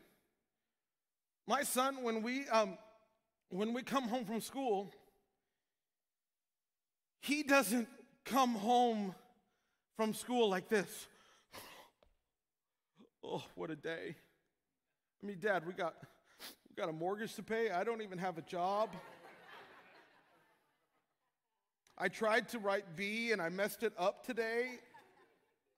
My 1.46 1.64
son, 1.64 2.02
when 2.02 2.24
we, 2.24 2.48
um, 2.48 2.78
when 3.50 3.74
we 3.74 3.84
come 3.84 4.08
home 4.08 4.26
from 4.26 4.42
school, 4.42 4.92
he 7.24 7.42
doesn't 7.42 7.88
come 8.26 8.54
home 8.54 9.16
from 9.96 10.14
school 10.14 10.50
like 10.50 10.70
this. 10.70 11.08
Oh, 13.26 13.42
what 13.56 13.72
a 13.72 13.76
day. 13.78 14.18
I 15.24 15.26
mean, 15.26 15.38
Dad, 15.40 15.66
we 15.66 15.72
got, 15.72 15.96
we 16.68 16.76
got 16.76 16.90
a 16.90 16.92
mortgage 16.92 17.36
to 17.36 17.42
pay. 17.42 17.72
I 17.72 17.86
don't 17.86 18.02
even 18.02 18.18
have 18.18 18.38
a 18.38 18.42
job. 18.42 18.90
I 21.98 22.10
tried 22.10 22.50
to 22.50 22.60
write 22.60 22.98
B 22.98 23.32
and 23.32 23.42
I 23.42 23.48
messed 23.48 23.84
it 23.84 23.94
up 23.98 24.26
today. 24.26 24.72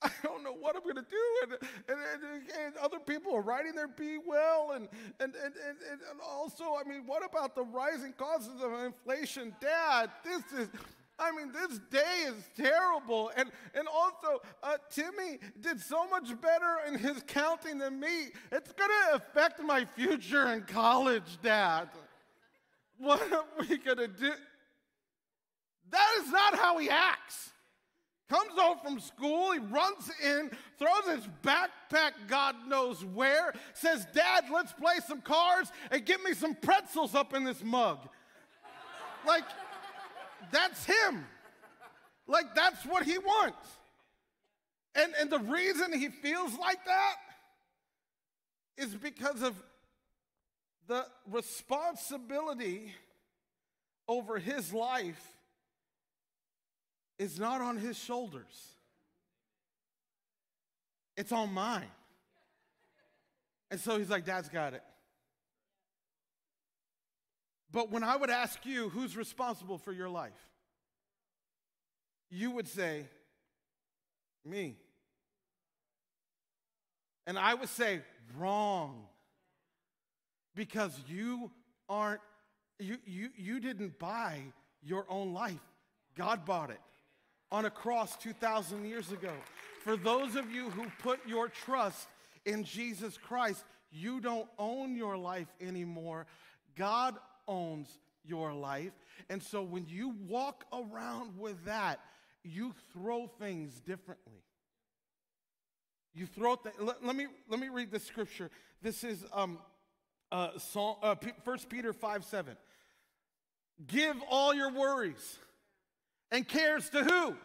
I 0.01 0.09
don't 0.23 0.43
know 0.43 0.55
what 0.59 0.75
I'm 0.75 0.81
going 0.81 0.95
to 0.95 1.01
do. 1.03 1.17
And, 1.43 1.51
and, 1.87 1.99
and, 1.99 2.43
and, 2.65 2.77
other 2.77 2.97
people 2.97 3.35
are 3.35 3.43
writing 3.43 3.75
their 3.75 3.87
B 3.87 4.17
well. 4.25 4.71
And, 4.73 4.87
and, 5.19 5.35
and, 5.35 5.55
and, 5.91 6.19
also, 6.27 6.63
I 6.63 6.89
mean, 6.89 7.03
what 7.05 7.23
about 7.23 7.53
the 7.53 7.63
rising 7.63 8.13
costs 8.13 8.49
of 8.59 8.73
inflation? 8.85 9.55
Dad, 9.61 10.09
this 10.23 10.41
is, 10.59 10.69
I 11.17 11.31
mean, 11.31 11.51
this 11.51 11.79
day 11.89 12.25
is 12.27 12.43
terrible. 12.57 13.31
And, 13.37 13.49
and 13.73 13.87
also, 13.87 14.41
uh, 14.61 14.77
Timmy 14.89 15.39
did 15.61 15.79
so 15.79 16.07
much 16.09 16.29
better 16.41 16.77
in 16.87 16.95
his 16.97 17.23
counting 17.25 17.77
than 17.77 17.99
me. 17.99 18.27
It's 18.51 18.71
going 18.73 18.89
to 18.89 19.15
affect 19.15 19.61
my 19.63 19.85
future 19.85 20.47
in 20.47 20.63
college, 20.63 21.37
Dad. 21.41 21.89
What 22.97 23.21
are 23.31 23.45
we 23.59 23.77
going 23.77 23.97
to 23.97 24.07
do? 24.07 24.31
That 25.91 26.09
is 26.21 26.31
not 26.31 26.55
how 26.55 26.77
he 26.77 26.89
acts. 26.89 27.51
Comes 28.27 28.53
home 28.55 28.79
from 28.83 28.99
school, 28.99 29.51
he 29.51 29.59
runs 29.59 30.09
in, 30.23 30.49
throws 30.79 31.15
his 31.15 31.27
backpack 31.43 32.13
God 32.27 32.55
knows 32.67 33.05
where, 33.05 33.53
says, 33.73 34.07
Dad, 34.15 34.45
let's 34.51 34.73
play 34.73 34.95
some 35.07 35.21
cards 35.21 35.71
and 35.91 36.03
give 36.03 36.23
me 36.23 36.33
some 36.33 36.55
pretzels 36.55 37.13
up 37.13 37.35
in 37.35 37.43
this 37.43 37.63
mug. 37.63 37.99
Like, 39.27 39.43
that's 40.51 40.85
him. 40.85 41.25
Like, 42.27 42.55
that's 42.55 42.85
what 42.85 43.03
he 43.03 43.17
wants. 43.17 43.67
And, 44.95 45.13
and 45.19 45.29
the 45.29 45.39
reason 45.39 45.93
he 45.93 46.09
feels 46.09 46.57
like 46.57 46.83
that 46.85 47.15
is 48.77 48.95
because 48.95 49.41
of 49.41 49.55
the 50.87 51.05
responsibility 51.29 52.93
over 54.07 54.37
his 54.37 54.73
life 54.73 55.21
is 57.17 57.39
not 57.39 57.61
on 57.61 57.77
his 57.77 57.97
shoulders. 57.97 58.69
It's 61.17 61.31
on 61.31 61.53
mine. 61.53 61.83
And 63.71 63.79
so 63.79 63.97
he's 63.97 64.09
like, 64.09 64.25
Dad's 64.25 64.49
got 64.49 64.73
it. 64.73 64.83
But 67.75 67.91
when 67.91 68.05
I 68.05 68.15
would 68.15 68.29
ask 68.29 68.65
you 68.65 68.87
who's 68.87 69.17
responsible 69.17 69.77
for 69.77 69.91
your 69.91 70.07
life, 70.07 70.31
you 72.31 72.51
would 72.51 72.69
say, 72.69 73.03
Me. 74.45 74.77
And 77.27 77.37
I 77.37 77.53
would 77.53 77.67
say, 77.67 77.99
Wrong. 78.37 79.07
Because 80.55 80.97
you 81.09 81.51
aren't, 81.89 82.21
you, 82.79 82.95
you, 83.05 83.29
you 83.35 83.59
didn't 83.59 83.99
buy 83.99 84.39
your 84.81 85.05
own 85.09 85.33
life, 85.33 85.59
God 86.17 86.45
bought 86.45 86.69
it 86.69 86.79
on 87.51 87.65
a 87.65 87.69
cross 87.69 88.15
2,000 88.15 88.85
years 88.85 89.11
ago. 89.11 89.33
For 89.83 89.97
those 89.97 90.37
of 90.37 90.49
you 90.49 90.69
who 90.69 90.85
put 91.03 91.19
your 91.27 91.49
trust 91.49 92.07
in 92.45 92.63
Jesus 92.63 93.17
Christ, 93.17 93.65
you 93.91 94.21
don't 94.21 94.47
own 94.57 94.95
your 94.95 95.17
life 95.17 95.49
anymore. 95.59 96.25
God 96.77 97.15
owns 97.47 97.99
your 98.23 98.53
life. 98.53 98.93
And 99.29 99.41
so 99.41 99.61
when 99.61 99.85
you 99.87 100.15
walk 100.27 100.65
around 100.73 101.37
with 101.37 101.65
that, 101.65 101.99
you 102.43 102.73
throw 102.93 103.27
things 103.27 103.79
differently. 103.79 104.43
You 106.13 106.25
throw 106.25 106.55
th- 106.55 106.75
let, 106.79 107.05
let, 107.05 107.15
me 107.15 107.27
let 107.49 107.59
me 107.59 107.69
read 107.69 107.91
the 107.91 107.99
scripture. 107.99 108.49
This 108.81 109.03
is 109.03 109.25
um, 109.33 109.59
uh, 110.31 110.57
Psalm, 110.57 110.95
uh, 111.01 111.15
1 111.43 111.57
Peter 111.69 111.91
5 111.91 112.23
7. 112.23 112.55
Give 113.87 114.15
all 114.29 114.53
your 114.53 114.71
worries 114.71 115.37
and 116.31 116.47
cares 116.47 116.89
to 116.91 117.03
who? 117.03 117.35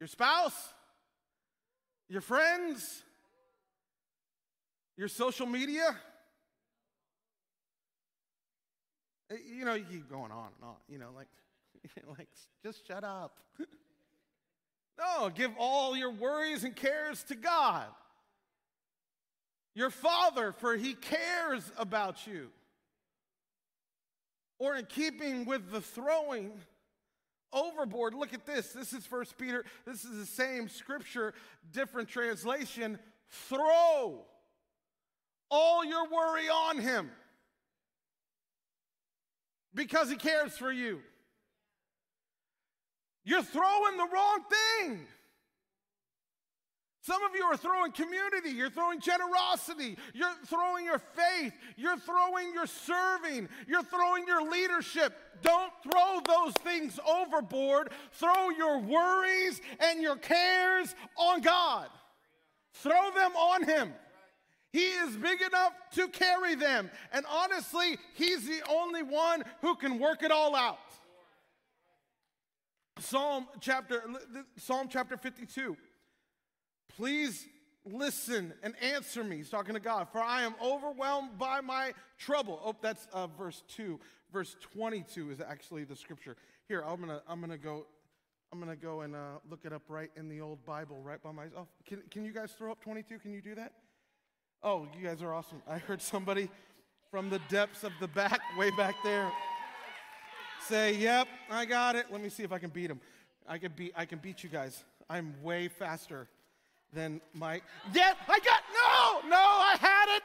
Your 0.00 0.08
spouse? 0.08 0.74
Your 2.08 2.20
friends? 2.20 3.02
Your 4.96 5.08
social 5.08 5.46
media? 5.46 5.96
Eh, 9.30 9.36
you 9.58 9.64
know, 9.64 9.74
you 9.74 9.84
keep 9.84 10.08
going 10.08 10.30
on 10.30 10.48
and 10.56 10.68
on, 10.68 10.76
you 10.88 10.98
know, 10.98 11.10
like, 11.14 11.28
like 12.18 12.28
just 12.62 12.86
shut 12.86 13.04
up. 13.04 13.38
no, 14.98 15.28
give 15.30 15.50
all 15.58 15.96
your 15.96 16.10
worries 16.10 16.64
and 16.64 16.74
cares 16.74 17.22
to 17.24 17.34
God. 17.34 17.86
Your 19.74 19.90
Father, 19.90 20.52
for 20.52 20.76
He 20.76 20.94
cares 20.94 21.70
about 21.76 22.26
you. 22.26 22.48
Or 24.58 24.74
in 24.74 24.86
keeping 24.86 25.44
with 25.44 25.70
the 25.70 25.82
throwing 25.82 26.52
overboard, 27.52 28.14
look 28.14 28.32
at 28.32 28.46
this. 28.46 28.72
This 28.72 28.94
is 28.94 29.04
First 29.04 29.36
Peter. 29.36 29.64
This 29.84 30.04
is 30.04 30.18
the 30.18 30.26
same 30.26 30.70
scripture, 30.70 31.34
different 31.72 32.08
translation. 32.08 32.98
Throw 33.28 34.24
all 35.50 35.84
your 35.84 36.08
worry 36.08 36.48
on 36.48 36.78
Him 36.78 37.10
because 39.76 40.10
he 40.10 40.16
cares 40.16 40.56
for 40.56 40.72
you. 40.72 41.00
You're 43.24 43.42
throwing 43.42 43.96
the 43.96 44.08
wrong 44.12 44.40
thing. 44.80 45.06
Some 47.02 47.22
of 47.22 47.36
you 47.36 47.44
are 47.44 47.56
throwing 47.56 47.92
community, 47.92 48.50
you're 48.50 48.70
throwing 48.70 49.00
generosity, 49.00 49.96
you're 50.12 50.34
throwing 50.46 50.84
your 50.84 50.98
faith, 50.98 51.52
you're 51.76 51.98
throwing 51.98 52.52
your 52.52 52.66
serving, 52.66 53.48
you're 53.68 53.84
throwing 53.84 54.26
your 54.26 54.50
leadership. 54.50 55.16
Don't 55.40 55.72
throw 55.84 56.20
those 56.26 56.52
things 56.64 56.98
overboard. 57.08 57.92
Throw 58.10 58.50
your 58.50 58.80
worries 58.80 59.60
and 59.78 60.02
your 60.02 60.16
cares 60.16 60.96
on 61.16 61.42
God. 61.42 61.86
Throw 62.74 63.10
them 63.14 63.36
on 63.36 63.62
Him. 63.62 63.92
He 64.76 64.88
is 64.88 65.16
big 65.16 65.40
enough 65.40 65.72
to 65.92 66.06
carry 66.08 66.54
them. 66.54 66.90
And 67.10 67.24
honestly, 67.30 67.96
He's 68.12 68.46
the 68.46 68.60
only 68.68 69.02
one 69.02 69.42
who 69.62 69.74
can 69.74 69.98
work 69.98 70.22
it 70.22 70.30
all 70.30 70.54
out. 70.54 70.76
Psalm 72.98 73.46
chapter 73.58 74.02
Psalm 74.58 74.88
chapter 74.90 75.16
52. 75.16 75.78
Please 76.94 77.48
listen 77.86 78.52
and 78.62 78.74
answer 78.82 79.24
me. 79.24 79.36
He's 79.36 79.48
talking 79.48 79.72
to 79.72 79.80
God. 79.80 80.08
For 80.12 80.20
I 80.20 80.42
am 80.42 80.54
overwhelmed 80.62 81.38
by 81.38 81.62
my 81.62 81.94
trouble. 82.18 82.60
Oh, 82.62 82.76
that's 82.82 83.08
uh, 83.14 83.28
verse 83.28 83.62
2. 83.76 83.98
Verse 84.30 84.56
22 84.74 85.30
is 85.30 85.40
actually 85.40 85.84
the 85.84 85.96
scripture. 85.96 86.36
Here, 86.68 86.82
I'm 86.86 87.00
gonna 87.00 87.22
I'm 87.26 87.40
gonna 87.40 87.56
go 87.56 87.86
I'm 88.52 88.60
gonna 88.60 88.76
go 88.76 89.00
and 89.00 89.16
uh, 89.16 89.38
look 89.48 89.60
it 89.64 89.72
up 89.72 89.84
right 89.88 90.10
in 90.16 90.28
the 90.28 90.42
old 90.42 90.62
Bible, 90.66 91.00
right 91.02 91.22
by 91.22 91.32
myself. 91.32 91.68
Can 91.86 92.02
can 92.10 92.26
you 92.26 92.32
guys 92.34 92.52
throw 92.52 92.72
up 92.72 92.82
22? 92.82 93.18
Can 93.20 93.32
you 93.32 93.40
do 93.40 93.54
that? 93.54 93.72
Oh, 94.62 94.86
you 94.98 95.06
guys 95.06 95.22
are 95.22 95.32
awesome. 95.32 95.62
I 95.68 95.78
heard 95.78 96.02
somebody 96.02 96.48
from 97.10 97.30
the 97.30 97.40
depths 97.48 97.84
of 97.84 97.92
the 98.00 98.08
back, 98.08 98.40
way 98.58 98.70
back 98.76 98.96
there, 99.04 99.30
say, 100.66 100.94
"Yep, 100.94 101.28
I 101.50 101.64
got 101.64 101.96
it." 101.96 102.06
Let 102.10 102.20
me 102.20 102.28
see 102.28 102.42
if 102.42 102.52
I 102.52 102.58
can 102.58 102.70
beat 102.70 102.90
him. 102.90 103.00
I 103.48 103.58
can 103.58 103.72
beat 103.74 103.92
I 103.96 104.04
can 104.04 104.18
beat 104.18 104.42
you 104.42 104.50
guys. 104.50 104.84
I'm 105.08 105.34
way 105.42 105.68
faster 105.68 106.28
than 106.92 107.20
Mike. 107.32 107.62
Yeah, 107.92 108.14
I 108.28 108.38
got 108.40 109.22
no, 109.22 109.28
no, 109.28 109.36
I 109.36 109.76
had 109.80 110.16
it. 110.16 110.22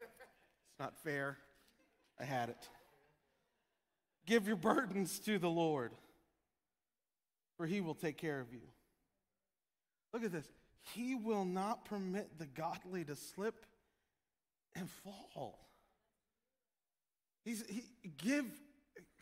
It's 0.00 0.80
not 0.80 0.94
fair. 1.02 1.38
I 2.20 2.24
had 2.24 2.48
it. 2.48 2.68
Give 4.26 4.46
your 4.46 4.56
burdens 4.56 5.18
to 5.20 5.38
the 5.38 5.48
Lord, 5.48 5.92
for 7.56 7.66
he 7.66 7.80
will 7.80 7.94
take 7.94 8.16
care 8.16 8.40
of 8.40 8.52
you. 8.52 8.60
Look 10.12 10.24
at 10.24 10.32
this. 10.32 10.46
He 10.94 11.14
will 11.14 11.44
not 11.44 11.84
permit 11.84 12.38
the 12.38 12.46
godly 12.46 13.04
to 13.04 13.16
slip 13.16 13.66
and 14.74 14.88
fall. 14.90 15.58
He's, 17.44 17.64
he, 17.68 17.84
give, 18.18 18.44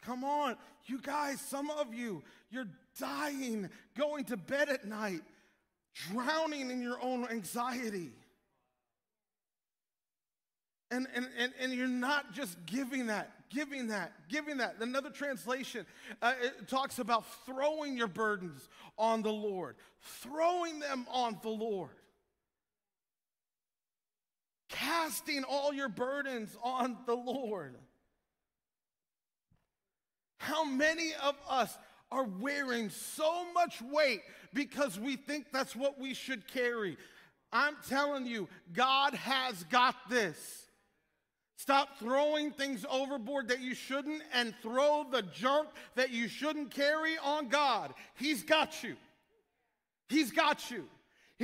come 0.03 0.25
on, 0.25 0.57
you 0.87 1.01
guys, 1.01 1.41
some 1.41 1.71
of 1.71 1.95
you, 1.95 2.23
you're 2.51 2.69
dying, 2.99 3.69
going 3.97 4.25
to 4.25 4.37
bed 4.37 4.69
at 4.69 4.85
night, 4.85 5.23
drowning 6.11 6.71
in 6.71 6.81
your 6.83 7.03
own 7.03 7.29
anxiety. 7.29 8.13
And, 10.91 11.07
and, 11.15 11.27
and, 11.39 11.53
and 11.61 11.73
you're 11.73 11.89
not 11.89 12.33
just 12.33 12.57
giving 12.67 13.07
that, 13.07 13.31
giving 13.51 13.89
that, 13.89 14.13
giving 14.29 14.59
that. 14.59 14.77
Another 14.81 15.11
translation 15.11 15.87
uh, 16.23 16.35
talks 16.69 16.99
about 16.99 17.25
throwing 17.47 17.97
your 17.97 18.07
burdens 18.07 18.69
on 18.99 19.23
the 19.23 19.33
Lord, 19.33 19.77
throwing 20.01 20.81
them 20.81 21.07
on 21.11 21.39
the 21.43 21.49
Lord. 21.49 21.91
Casting 24.69 25.45
all 25.45 25.73
your 25.73 25.89
burdens 25.89 26.57
on 26.63 26.97
the 27.07 27.15
Lord. 27.15 27.77
How 30.39 30.65
many 30.65 31.13
of 31.23 31.37
us 31.49 31.77
are 32.13 32.25
wearing 32.25 32.91
so 32.91 33.47
much 33.55 33.81
weight 33.81 34.21
because 34.53 34.99
we 35.01 35.17
think 35.17 35.47
that's 35.53 35.75
what 35.75 35.99
we 35.99 36.13
should 36.13 36.47
carry? 36.47 36.99
I'm 37.53 37.77
telling 37.89 38.27
you, 38.27 38.49
God 38.73 39.15
has 39.15 39.65
got 39.65 39.95
this. 40.11 40.64
Stop 41.57 41.99
throwing 41.99 42.51
things 42.51 42.85
overboard 42.91 43.49
that 43.49 43.61
you 43.61 43.75
shouldn't 43.75 44.23
and 44.33 44.55
throw 44.61 45.07
the 45.11 45.23
junk 45.23 45.69
that 45.95 46.11
you 46.11 46.29
shouldn't 46.29 46.71
carry 46.71 47.17
on 47.23 47.49
God. 47.49 47.95
He's 48.15 48.43
got 48.43 48.83
you. 48.83 48.97
He's 50.09 50.31
got 50.33 50.71
you. 50.71 50.85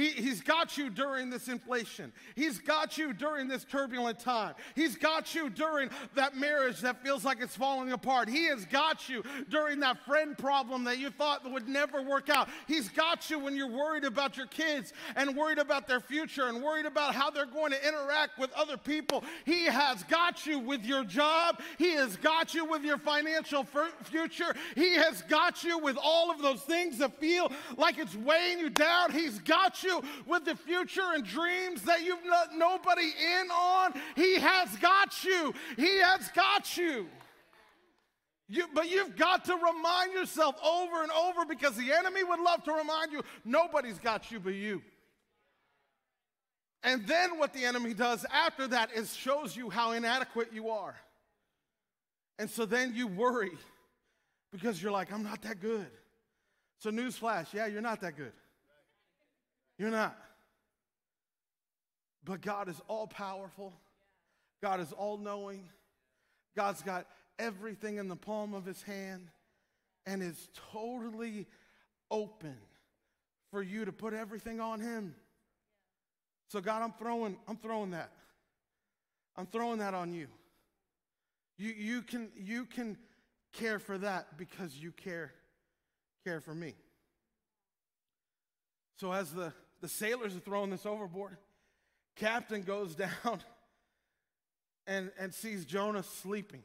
He, 0.01 0.09
he's 0.09 0.41
got 0.41 0.79
you 0.79 0.89
during 0.89 1.29
this 1.29 1.49
inflation. 1.49 2.11
He's 2.35 2.59
got 2.59 2.97
you 2.97 3.13
during 3.13 3.49
this 3.49 3.65
turbulent 3.65 4.19
time. 4.19 4.55
He's 4.75 4.97
got 4.97 5.35
you 5.35 5.51
during 5.51 5.91
that 6.15 6.35
marriage 6.35 6.81
that 6.81 7.03
feels 7.03 7.23
like 7.23 7.43
it's 7.43 7.55
falling 7.55 7.93
apart. 7.93 8.27
He 8.31 8.47
has 8.47 8.65
got 8.65 9.11
you 9.11 9.23
during 9.51 9.81
that 9.81 10.03
friend 10.07 10.39
problem 10.39 10.85
that 10.85 10.97
you 10.97 11.11
thought 11.11 11.45
would 11.51 11.69
never 11.69 12.01
work 12.01 12.31
out. 12.31 12.49
He's 12.67 12.89
got 12.89 13.29
you 13.29 13.39
when 13.41 13.55
you're 13.55 13.71
worried 13.71 14.05
about 14.05 14.39
your 14.39 14.47
kids 14.47 14.95
and 15.17 15.37
worried 15.37 15.59
about 15.59 15.87
their 15.87 16.01
future 16.01 16.49
and 16.49 16.63
worried 16.63 16.87
about 16.87 17.15
how 17.15 17.29
they're 17.29 17.45
going 17.45 17.73
to 17.73 17.87
interact 17.87 18.39
with 18.39 18.51
other 18.55 18.79
people. 18.79 19.23
He 19.45 19.67
has 19.67 20.03
got 20.05 20.47
you 20.47 20.61
with 20.61 20.83
your 20.83 21.05
job. 21.05 21.61
He 21.77 21.91
has 21.91 22.17
got 22.17 22.55
you 22.55 22.65
with 22.65 22.85
your 22.85 22.97
financial 22.97 23.67
future. 24.05 24.55
He 24.75 24.95
has 24.95 25.21
got 25.29 25.63
you 25.63 25.79
with 25.79 25.99
all 26.03 26.31
of 26.31 26.41
those 26.41 26.63
things 26.63 26.97
that 26.99 27.21
feel 27.21 27.53
like 27.77 27.99
it's 27.99 28.17
weighing 28.17 28.61
you 28.61 28.71
down. 28.71 29.13
He's 29.13 29.39
got 29.41 29.83
you 29.83 29.90
with 30.27 30.45
the 30.45 30.57
future 30.57 31.13
and 31.15 31.25
dreams 31.25 31.83
that 31.83 32.05
you've 32.05 32.25
let 32.29 32.55
nobody 32.57 33.03
in 33.03 33.51
on. 33.51 33.93
He 34.17 34.37
has 34.37 34.77
got 34.77 35.25
you. 35.25 35.55
He 35.77 35.99
has 35.99 36.29
got 36.31 36.77
you. 36.77 37.07
You, 38.49 38.65
but 38.75 38.91
you've 38.91 39.17
got 39.17 39.45
to 39.45 39.55
remind 39.55 40.13
yourself 40.13 40.57
over 40.65 41.03
and 41.03 41.13
over 41.13 41.45
because 41.45 41.77
the 41.77 41.93
enemy 41.93 42.25
would 42.25 42.41
love 42.41 42.65
to 42.65 42.73
remind 42.73 43.13
you 43.13 43.23
nobody's 43.45 43.99
got 43.99 44.31
you 44.33 44.41
but 44.41 44.55
you. 44.55 44.83
And 46.83 47.07
then 47.07 47.39
what 47.39 47.53
the 47.53 47.65
enemy 47.65 47.95
does 47.95 48.27
after 48.33 48.67
that 48.69 48.93
is 48.93 49.15
shows 49.15 49.55
you 49.55 49.71
how 49.71 49.93
inadequate 49.93 50.49
you 50.53 50.71
are. 50.71 50.97
And 52.39 52.49
so 52.49 52.65
then 52.65 52.95
you 52.95 53.07
worry 53.07 53.53
because 54.51 54.83
you're 54.83 54.93
like, 54.93 55.13
I'm 55.13 55.23
not 55.23 55.43
that 55.43 55.61
good. 55.61 55.87
So, 56.79 56.91
newsflash, 56.91 57.53
yeah, 57.53 57.67
you're 57.67 57.83
not 57.83 58.01
that 58.01 58.17
good. 58.17 58.33
You're 59.81 59.89
not. 59.91 60.15
But 62.23 62.43
God 62.43 62.69
is 62.69 62.79
all 62.87 63.07
powerful, 63.07 63.73
God 64.63 64.79
is 64.79 64.93
all 64.93 65.17
knowing, 65.17 65.71
God's 66.55 66.83
got 66.83 67.07
everything 67.39 67.97
in 67.97 68.07
the 68.07 68.15
palm 68.15 68.53
of 68.53 68.67
his 68.67 68.83
hand 68.83 69.29
and 70.05 70.23
is 70.23 70.51
totally 70.71 71.47
open 72.11 72.59
for 73.51 73.63
you 73.63 73.87
to 73.87 73.93
put 73.93 74.13
everything 74.13 74.61
on 74.61 74.81
him. 74.81 75.15
So 76.49 76.61
God, 76.61 76.83
I'm 76.83 76.93
throwing 76.93 77.39
I'm 77.49 77.57
throwing 77.57 77.93
that. 77.93 78.13
I'm 79.35 79.47
throwing 79.47 79.79
that 79.79 79.95
on 79.95 80.13
you. 80.13 80.27
You 81.57 81.71
you 81.71 82.03
can 82.03 82.29
you 82.37 82.67
can 82.67 82.99
care 83.55 83.79
for 83.79 83.97
that 83.97 84.37
because 84.37 84.77
you 84.77 84.93
care 84.93 85.33
care 86.27 86.43
for 86.43 86.55
me. 86.55 86.75
So 88.99 89.11
as 89.11 89.33
the 89.33 89.55
the 89.81 89.89
sailors 89.89 90.37
are 90.37 90.41
throwing 90.41 90.71
this 90.71 90.87
overboard. 90.87 91.37
Captain 92.17 92.63
goes 92.63 92.95
down 93.25 93.41
and, 94.87 95.11
and 95.19 95.35
sees 95.35 95.65
Jonah 95.65 96.03
sleeping 96.03 96.63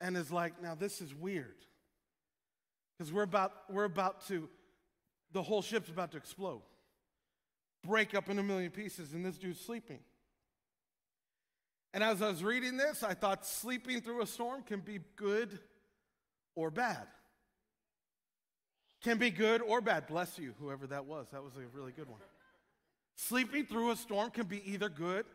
and 0.00 0.16
is 0.16 0.30
like, 0.30 0.60
now 0.62 0.74
this 0.74 1.00
is 1.00 1.14
weird. 1.14 1.56
Because 2.96 3.12
we're 3.12 3.22
about, 3.22 3.52
we're 3.70 3.84
about 3.84 4.26
to, 4.28 4.48
the 5.32 5.42
whole 5.42 5.62
ship's 5.62 5.88
about 5.88 6.12
to 6.12 6.16
explode, 6.16 6.62
break 7.82 8.14
up 8.14 8.28
in 8.28 8.38
a 8.38 8.42
million 8.42 8.70
pieces, 8.70 9.14
and 9.14 9.24
this 9.24 9.36
dude's 9.36 9.60
sleeping. 9.60 9.98
And 11.92 12.02
as 12.02 12.22
I 12.22 12.28
was 12.28 12.42
reading 12.42 12.76
this, 12.76 13.02
I 13.02 13.14
thought 13.14 13.46
sleeping 13.46 14.00
through 14.00 14.22
a 14.22 14.26
storm 14.26 14.62
can 14.62 14.80
be 14.80 15.00
good 15.16 15.58
or 16.54 16.70
bad 16.70 17.06
can 19.04 19.18
be 19.18 19.30
good 19.30 19.60
or 19.60 19.82
bad. 19.82 20.06
Bless 20.06 20.38
you, 20.38 20.54
whoever 20.58 20.86
that 20.86 21.04
was. 21.04 21.26
That 21.30 21.44
was 21.44 21.52
a 21.56 21.76
really 21.76 21.92
good 21.92 22.08
one. 22.08 22.18
Sleeping 23.16 23.66
through 23.66 23.90
a 23.90 23.96
storm 23.96 24.30
can 24.30 24.46
be 24.46 24.62
either 24.72 24.88
good 24.88 25.26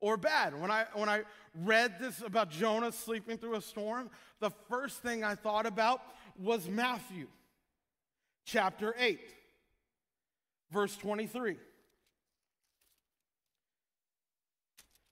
or 0.00 0.16
bad. 0.16 0.58
When 0.58 0.70
I, 0.70 0.86
when 0.94 1.08
I 1.08 1.22
read 1.54 1.98
this 2.00 2.22
about 2.22 2.50
Jonah 2.50 2.92
sleeping 2.92 3.36
through 3.36 3.56
a 3.56 3.60
storm, 3.60 4.10
the 4.38 4.50
first 4.68 5.02
thing 5.02 5.24
I 5.24 5.34
thought 5.34 5.66
about 5.66 6.00
was 6.38 6.68
Matthew 6.68 7.26
chapter 8.46 8.94
8, 8.96 9.20
verse 10.70 10.96
23. 10.96 11.56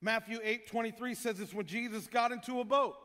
Matthew 0.01 0.39
8 0.41 0.67
23 0.67 1.13
says 1.13 1.41
it's 1.41 1.53
when 1.53 1.65
Jesus 1.65 2.07
got 2.07 2.31
into 2.31 2.61
a 2.61 2.63
boat 2.63 2.95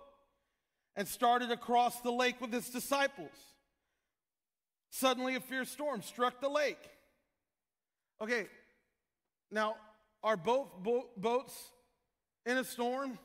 and 0.94 1.08
started 1.08 1.50
across 1.50 2.00
the 2.00 2.12
lake 2.12 2.40
with 2.40 2.52
his 2.52 2.70
disciples. 2.70 3.32
Suddenly, 4.94 5.34
a 5.34 5.40
fierce 5.40 5.70
storm 5.70 6.02
struck 6.02 6.40
the 6.40 6.48
lake. 6.48 6.78
Okay, 8.20 8.46
now, 9.50 9.74
are 10.22 10.36
both 10.36 10.68
bo- 10.84 11.08
boats 11.16 11.52
in 12.46 12.58
a 12.58 12.62
storm? 12.62 13.18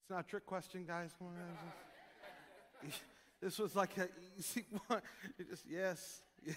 It's 0.00 0.08
not 0.08 0.20
a 0.20 0.22
trick 0.22 0.46
question, 0.46 0.86
guys. 0.86 1.10
this 3.42 3.58
was 3.58 3.76
like 3.76 3.98
a 3.98 4.08
easy 4.38 4.64
one. 4.86 5.02
Just, 5.50 5.64
yes. 5.68 6.22
Yeah. 6.42 6.54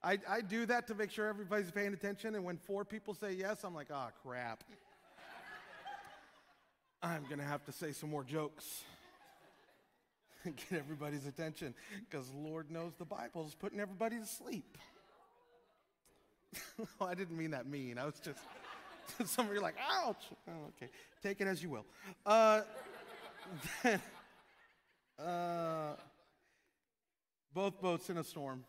I, 0.00 0.18
I 0.28 0.42
do 0.42 0.64
that 0.66 0.86
to 0.86 0.94
make 0.94 1.10
sure 1.10 1.26
everybody's 1.26 1.72
paying 1.72 1.92
attention, 1.92 2.36
and 2.36 2.44
when 2.44 2.56
four 2.56 2.84
people 2.84 3.14
say 3.14 3.32
yes, 3.32 3.64
I'm 3.64 3.74
like, 3.74 3.88
oh, 3.90 4.10
crap. 4.22 4.62
I'm 7.02 7.24
going 7.24 7.38
to 7.38 7.44
have 7.44 7.64
to 7.64 7.72
say 7.72 7.90
some 7.90 8.10
more 8.10 8.22
jokes. 8.22 8.84
get 10.70 10.78
everybody's 10.78 11.26
attention 11.26 11.74
because 12.08 12.30
Lord 12.34 12.70
knows 12.70 12.92
the 12.98 13.04
Bible 13.04 13.46
is 13.46 13.54
putting 13.54 13.80
everybody 13.80 14.18
to 14.18 14.26
sleep. 14.26 14.78
well, 16.78 17.08
I 17.08 17.14
didn't 17.14 17.36
mean 17.36 17.52
that 17.52 17.66
mean. 17.66 17.98
I 17.98 18.04
was 18.04 18.20
just, 18.20 18.40
some 19.32 19.46
of 19.46 19.52
you 19.52 19.58
are 19.58 19.62
like, 19.62 19.76
ouch. 19.80 20.24
Oh, 20.48 20.70
okay, 20.76 20.90
take 21.22 21.40
it 21.40 21.46
as 21.46 21.62
you 21.62 21.70
will. 21.70 21.86
Uh, 22.26 22.62
then, 23.82 24.00
uh, 25.18 25.94
both 27.54 27.80
boats 27.80 28.10
in 28.10 28.18
a 28.18 28.24
storm. 28.24 28.64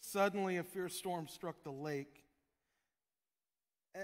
Suddenly, 0.00 0.58
a 0.58 0.62
fierce 0.62 0.94
storm 0.94 1.26
struck 1.26 1.62
the 1.64 1.72
lake. 1.72 2.22
Eh, 3.94 4.00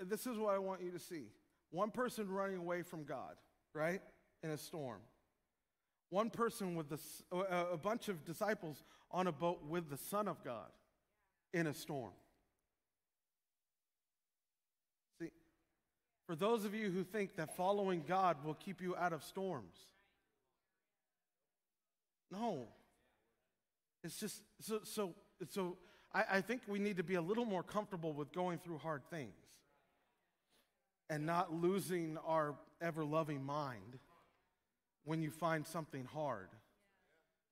this 0.00 0.26
is 0.26 0.36
what 0.36 0.54
I 0.54 0.58
want 0.58 0.82
you 0.82 0.90
to 0.90 0.98
see 0.98 1.28
one 1.70 1.90
person 1.90 2.28
running 2.28 2.58
away 2.58 2.82
from 2.82 3.04
God, 3.04 3.34
right, 3.74 4.02
in 4.42 4.50
a 4.50 4.58
storm. 4.58 5.00
One 6.12 6.28
person 6.28 6.74
with 6.74 6.90
the, 6.90 6.98
a 7.72 7.78
bunch 7.78 8.10
of 8.10 8.22
disciples 8.26 8.84
on 9.10 9.28
a 9.28 9.32
boat 9.32 9.62
with 9.66 9.88
the 9.88 9.96
Son 9.96 10.28
of 10.28 10.44
God 10.44 10.68
in 11.54 11.66
a 11.66 11.72
storm. 11.72 12.12
See, 15.18 15.30
for 16.26 16.36
those 16.36 16.66
of 16.66 16.74
you 16.74 16.90
who 16.90 17.02
think 17.02 17.36
that 17.36 17.56
following 17.56 18.04
God 18.06 18.44
will 18.44 18.52
keep 18.52 18.82
you 18.82 18.94
out 18.94 19.14
of 19.14 19.24
storms, 19.24 19.74
no. 22.30 22.66
It's 24.04 24.20
just 24.20 24.42
so 24.60 24.80
so 24.82 25.14
so 25.48 25.78
I, 26.12 26.24
I 26.30 26.40
think 26.42 26.60
we 26.68 26.78
need 26.78 26.98
to 26.98 27.02
be 27.02 27.14
a 27.14 27.22
little 27.22 27.46
more 27.46 27.62
comfortable 27.62 28.12
with 28.12 28.32
going 28.32 28.58
through 28.58 28.76
hard 28.76 29.00
things 29.08 29.32
and 31.08 31.24
not 31.24 31.54
losing 31.54 32.18
our 32.26 32.54
ever 32.82 33.02
loving 33.02 33.42
mind 33.42 33.98
when 35.04 35.22
you 35.22 35.30
find 35.30 35.66
something 35.66 36.04
hard. 36.04 36.48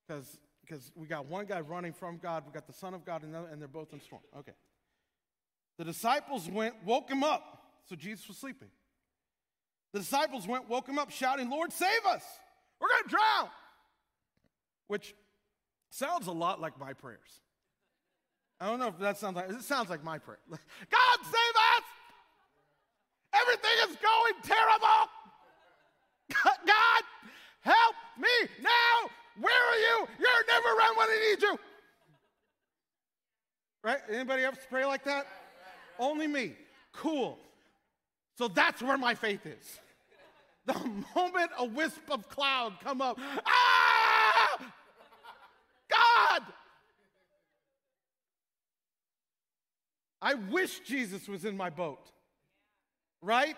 Because 0.07 0.39
because 0.71 0.93
we 0.95 1.07
got 1.07 1.27
one 1.27 1.47
guy 1.47 1.61
running 1.61 1.93
from 1.93 2.19
God, 2.19 2.45
we 2.47 2.53
got 2.53 2.67
the 2.67 2.73
Son 2.73 2.95
of 2.95 3.05
God, 3.05 3.25
and, 3.25 3.35
they're 3.61 3.67
both 3.67 3.93
in 3.93 4.01
storm. 4.01 4.23
Okay. 4.39 4.53
The 5.79 5.85
disciples 5.85 6.49
went, 6.49 6.75
woke 6.85 7.11
him 7.11 7.25
up. 7.25 7.43
So 7.89 7.97
Jesus 7.97 8.29
was 8.29 8.37
sleeping. 8.37 8.69
The 9.93 9.99
disciples 9.99 10.47
went, 10.47 10.69
woke 10.69 10.89
him 10.89 10.99
up, 10.99 11.11
shouting, 11.11 11.51
Lord, 11.51 11.73
save 11.73 12.07
us! 12.07 12.23
We're 12.81 12.89
going 12.89 13.03
to 13.05 13.09
drown! 13.09 13.49
Which 14.87 15.15
sounds 15.91 16.29
a 16.29 16.33
lot 16.33 16.61
like 16.61 16.79
my 16.79 16.93
prayers. 16.93 17.41
I 18.61 18.67
don't 18.67 18.79
know 18.79 18.89
if 18.89 18.99
that 18.99 19.19
sounds 19.19 19.35
like, 19.35 19.51
it 19.51 19.63
sounds 19.63 19.91
like 19.91 20.05
my 20.05 20.19
prayer. 20.19 20.39
God, 20.51 21.19
save 21.25 21.57
us! 21.77 21.85
Everything 23.35 23.91
is 23.91 23.97
going 23.97 24.35
terrible! 24.45 25.11
God, 26.45 27.03
help 27.63 27.95
me 28.20 28.48
now! 28.62 29.11
Where 29.40 29.52
are 29.52 29.76
you? 29.76 30.09
You're 30.18 30.46
never 30.46 30.68
around 30.68 30.96
when 30.96 31.09
I 31.09 31.30
need 31.30 31.42
you. 31.42 31.59
Right? 33.83 33.98
Anybody 34.11 34.44
else 34.44 34.59
pray 34.68 34.85
like 34.85 35.04
that? 35.04 35.26
Only 35.98 36.26
me. 36.26 36.52
Cool. 36.92 37.38
So 38.37 38.48
that's 38.48 38.83
where 38.83 38.98
my 38.98 39.14
faith 39.14 39.46
is. 39.46 39.80
The 40.66 40.74
moment 41.16 41.50
a 41.59 41.64
wisp 41.64 42.11
of 42.11 42.28
cloud 42.28 42.74
come 42.83 43.00
up, 43.00 43.18
ah! 43.46 44.59
God! 45.88 46.42
I 50.22 50.35
wish 50.35 50.80
Jesus 50.80 51.28
was 51.28 51.44
in 51.44 51.56
my 51.56 51.70
boat. 51.70 52.11
Right? 53.22 53.56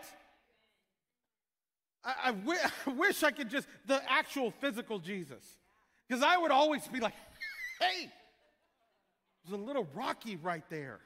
I, 2.05 2.15
I, 2.25 2.33
w- 2.33 2.59
I 2.87 2.91
wish 2.91 3.23
I 3.23 3.31
could 3.31 3.51
just, 3.51 3.67
the 3.87 4.01
actual 4.11 4.51
physical 4.61 4.99
Jesus. 4.99 5.45
Because 6.09 6.23
I 6.23 6.37
would 6.37 6.51
always 6.51 6.87
be 6.88 7.01
like, 7.01 7.15
hey, 7.81 8.11
there's 9.45 9.61
a 9.61 9.65
little 9.65 9.88
rocky 9.95 10.37
right 10.37 10.65
there. 10.69 11.01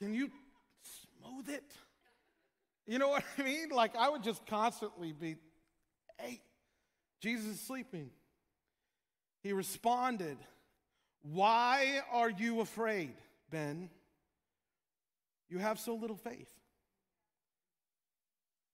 Can 0.00 0.14
you 0.14 0.30
smooth 0.82 1.48
it? 1.48 1.72
You 2.86 2.98
know 2.98 3.08
what 3.08 3.24
I 3.36 3.42
mean? 3.42 3.68
Like, 3.70 3.96
I 3.96 4.08
would 4.08 4.22
just 4.22 4.46
constantly 4.46 5.12
be, 5.12 5.36
hey, 6.18 6.40
Jesus 7.20 7.46
is 7.46 7.60
sleeping. 7.60 8.10
He 9.42 9.52
responded, 9.52 10.38
Why 11.22 12.00
are 12.10 12.30
you 12.30 12.60
afraid, 12.60 13.14
Ben? 13.50 13.90
You 15.48 15.58
have 15.58 15.78
so 15.78 15.94
little 15.94 16.16
faith. 16.16 16.48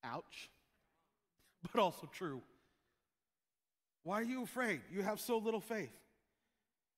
Ouch. 0.04 0.50
But 1.62 1.80
also 1.80 2.08
true. 2.12 2.42
Why 4.02 4.20
are 4.20 4.24
you 4.24 4.42
afraid? 4.42 4.80
You 4.92 5.02
have 5.02 5.18
so 5.18 5.38
little 5.38 5.60
faith. 5.60 5.92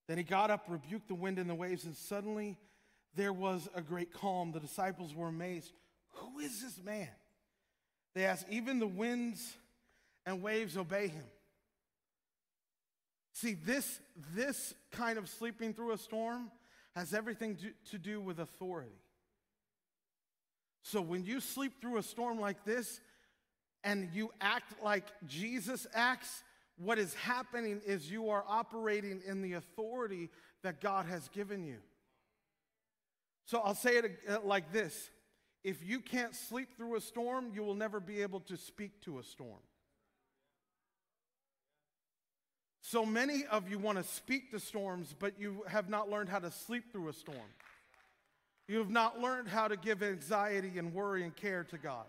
Then 0.08 0.18
he 0.18 0.24
got 0.24 0.50
up, 0.50 0.64
rebuked 0.68 1.08
the 1.08 1.14
wind 1.14 1.38
and 1.38 1.48
the 1.48 1.54
waves, 1.54 1.84
and 1.84 1.96
suddenly 1.96 2.58
there 3.14 3.32
was 3.32 3.68
a 3.74 3.80
great 3.80 4.12
calm. 4.12 4.52
The 4.52 4.60
disciples 4.60 5.14
were 5.14 5.28
amazed. 5.28 5.72
Who 6.14 6.40
is 6.40 6.62
this 6.62 6.82
man? 6.84 7.08
They 8.14 8.24
asked, 8.24 8.46
Even 8.50 8.78
the 8.78 8.86
winds 8.86 9.56
and 10.24 10.42
waves 10.42 10.76
obey 10.76 11.08
him. 11.08 11.24
See, 13.32 13.54
this, 13.54 14.00
this 14.34 14.74
kind 14.90 15.18
of 15.18 15.28
sleeping 15.28 15.74
through 15.74 15.92
a 15.92 15.98
storm 15.98 16.50
has 16.94 17.12
everything 17.12 17.56
to, 17.56 17.70
to 17.90 17.98
do 17.98 18.20
with 18.20 18.40
authority. 18.40 18.96
So 20.86 21.00
when 21.00 21.24
you 21.24 21.40
sleep 21.40 21.80
through 21.80 21.96
a 21.96 22.02
storm 22.02 22.38
like 22.38 22.64
this 22.64 23.00
and 23.82 24.08
you 24.12 24.30
act 24.40 24.72
like 24.80 25.02
Jesus 25.26 25.84
acts, 25.92 26.44
what 26.78 26.96
is 26.96 27.12
happening 27.14 27.80
is 27.84 28.08
you 28.08 28.30
are 28.30 28.44
operating 28.46 29.20
in 29.26 29.42
the 29.42 29.54
authority 29.54 30.30
that 30.62 30.80
God 30.80 31.06
has 31.06 31.26
given 31.30 31.64
you. 31.64 31.78
So 33.46 33.58
I'll 33.58 33.74
say 33.74 33.96
it 33.96 34.20
uh, 34.30 34.38
like 34.44 34.72
this 34.72 35.10
if 35.64 35.84
you 35.84 35.98
can't 35.98 36.36
sleep 36.36 36.76
through 36.76 36.94
a 36.94 37.00
storm, 37.00 37.50
you 37.52 37.64
will 37.64 37.74
never 37.74 37.98
be 37.98 38.22
able 38.22 38.38
to 38.42 38.56
speak 38.56 39.00
to 39.06 39.18
a 39.18 39.24
storm. 39.24 39.58
So 42.80 43.04
many 43.04 43.44
of 43.50 43.68
you 43.68 43.80
want 43.80 43.98
to 43.98 44.04
speak 44.04 44.52
to 44.52 44.60
storms, 44.60 45.12
but 45.18 45.32
you 45.36 45.64
have 45.66 45.88
not 45.88 46.08
learned 46.08 46.28
how 46.28 46.38
to 46.38 46.52
sleep 46.52 46.92
through 46.92 47.08
a 47.08 47.12
storm. 47.12 47.50
You 48.68 48.78
have 48.78 48.90
not 48.90 49.20
learned 49.20 49.48
how 49.48 49.68
to 49.68 49.76
give 49.76 50.02
anxiety 50.02 50.78
and 50.78 50.92
worry 50.92 51.22
and 51.22 51.34
care 51.34 51.64
to 51.64 51.78
God. 51.78 52.06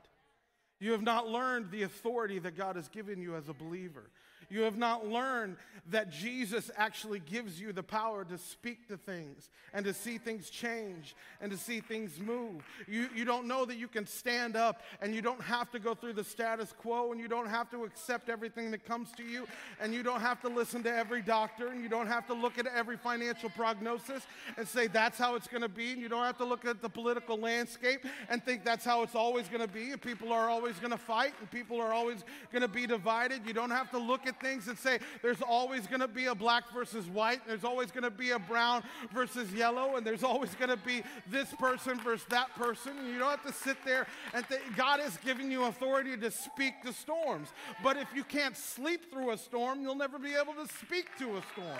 You 0.80 0.91
have 0.91 1.02
not 1.02 1.28
learned 1.28 1.72
the 1.72 1.84
authority 1.84 2.39
that 2.39 2.56
God 2.56 2.76
has 2.76 2.88
given 2.88 3.22
you 3.22 3.36
as 3.36 3.50
a 3.50 3.54
believer. 3.54 4.10
You 4.49 4.62
have 4.62 4.77
not 4.77 5.07
learned 5.07 5.57
that 5.89 6.12
Jesus 6.12 6.69
actually 6.75 7.19
gives 7.19 7.60
you 7.60 7.71
the 7.71 7.83
power 7.83 8.25
to 8.25 8.38
speak 8.38 8.88
to 8.89 8.97
things 8.97 9.49
and 9.73 9.86
to 9.86 9.93
see 9.93 10.17
things 10.17 10.49
change 10.49 11.15
and 11.39 11.51
to 11.51 11.57
see 11.57 11.79
things 11.79 12.19
move. 12.19 12.63
You, 12.88 13.07
you 13.15 13.23
don't 13.23 13.47
know 13.47 13.63
that 13.65 13.77
you 13.77 13.88
can 13.88 14.05
stand 14.05 14.55
up 14.55 14.81
and 15.01 15.15
you 15.15 15.21
don't 15.21 15.41
have 15.41 15.71
to 15.71 15.79
go 15.79 15.95
through 15.95 16.13
the 16.13 16.23
status 16.23 16.73
quo 16.77 17.12
and 17.12 17.21
you 17.21 17.27
don't 17.27 17.47
have 17.47 17.69
to 17.71 17.86
accept 17.86 18.29
everything 18.29 18.71
that 18.71 18.86
comes 18.86 19.12
to 19.13 19.23
you 19.23 19.47
and 19.79 19.93
you 19.93 20.03
don't 20.03 20.19
have 20.19 20.41
to 20.41 20.49
listen 20.49 20.83
to 20.83 20.93
every 20.93 21.21
doctor 21.21 21.67
and 21.67 21.81
you 21.81 21.89
don't 21.89 22.07
have 22.07 22.27
to 22.27 22.33
look 22.33 22.57
at 22.57 22.67
every 22.67 22.97
financial 22.97 23.49
prognosis 23.49 24.23
and 24.57 24.67
say 24.67 24.88
that's 24.88 25.17
how 25.17 25.36
it's 25.36 25.47
going 25.47 25.62
to 25.62 25.69
be 25.69 25.91
and 25.91 26.01
you 26.01 26.10
don't 26.10 26.25
have 26.25 26.38
to 26.38 26.45
look 26.45 26.65
at 26.65 26.81
the 26.81 26.89
political 26.89 27.38
landscape 27.38 28.05
and 28.29 28.43
think 28.43 28.65
that's 28.65 28.83
how 28.83 29.03
it's 29.03 29.15
always 29.15 29.47
going 29.47 29.62
to 29.62 29.73
be 29.73 29.91
and 29.91 30.01
people 30.01 30.33
are 30.33 30.49
always 30.49 30.77
going 30.79 30.91
to 30.91 30.97
fight 30.97 31.33
and 31.39 31.49
people 31.49 31.79
are 31.79 31.93
always 31.93 32.25
going 32.51 32.62
to 32.62 32.67
be 32.67 32.86
divided. 32.86 33.41
You 33.45 33.53
don't 33.53 33.71
have 33.71 33.89
to 33.91 33.97
look 33.97 34.27
at 34.27 34.37
things 34.39 34.67
and 34.67 34.78
say 34.78 35.00
there's 35.21 35.41
always 35.41 35.88
going 35.88 36.02
to 36.02 36.08
be 36.08 36.26
a 36.26 36.36
black 36.36 36.71
versus 36.73 37.08
white, 37.08 37.41
there's 37.47 37.63
always 37.63 37.91
going 37.91 38.04
to 38.04 38.12
be 38.12 38.32
a 38.32 38.39
brown 38.39 38.84
versus 39.13 39.52
yellow, 39.54 39.95
and 39.95 40.06
there's 40.06 40.23
always 40.23 40.54
going 40.56 40.69
to 40.69 40.78
be 40.78 41.04
this 41.30 41.54
person 41.56 42.00
versus 42.00 42.26
that 42.30 42.54
person. 42.56 42.93
You 43.12 43.19
don't 43.19 43.30
have 43.30 43.45
to 43.45 43.54
sit 43.54 43.78
there 43.86 44.08
and 44.34 44.45
think 44.45 44.62
God 44.76 45.00
is 45.00 45.17
giving 45.23 45.52
you 45.52 45.65
authority 45.65 46.17
to 46.17 46.32
speak 46.32 46.82
to 46.84 46.93
storms. 46.93 47.50
But 47.84 47.97
if 47.97 48.08
you 48.15 48.23
can't 48.23 48.56
sleep 48.56 49.12
through 49.12 49.32
a 49.32 49.38
storm, 49.38 49.82
you'll 49.82 49.95
never 49.95 50.19
be 50.19 50.34
able 50.34 50.54
to 50.54 50.67
speak 50.80 51.08
to 51.19 51.38
a 51.38 51.41
storm. 51.54 51.80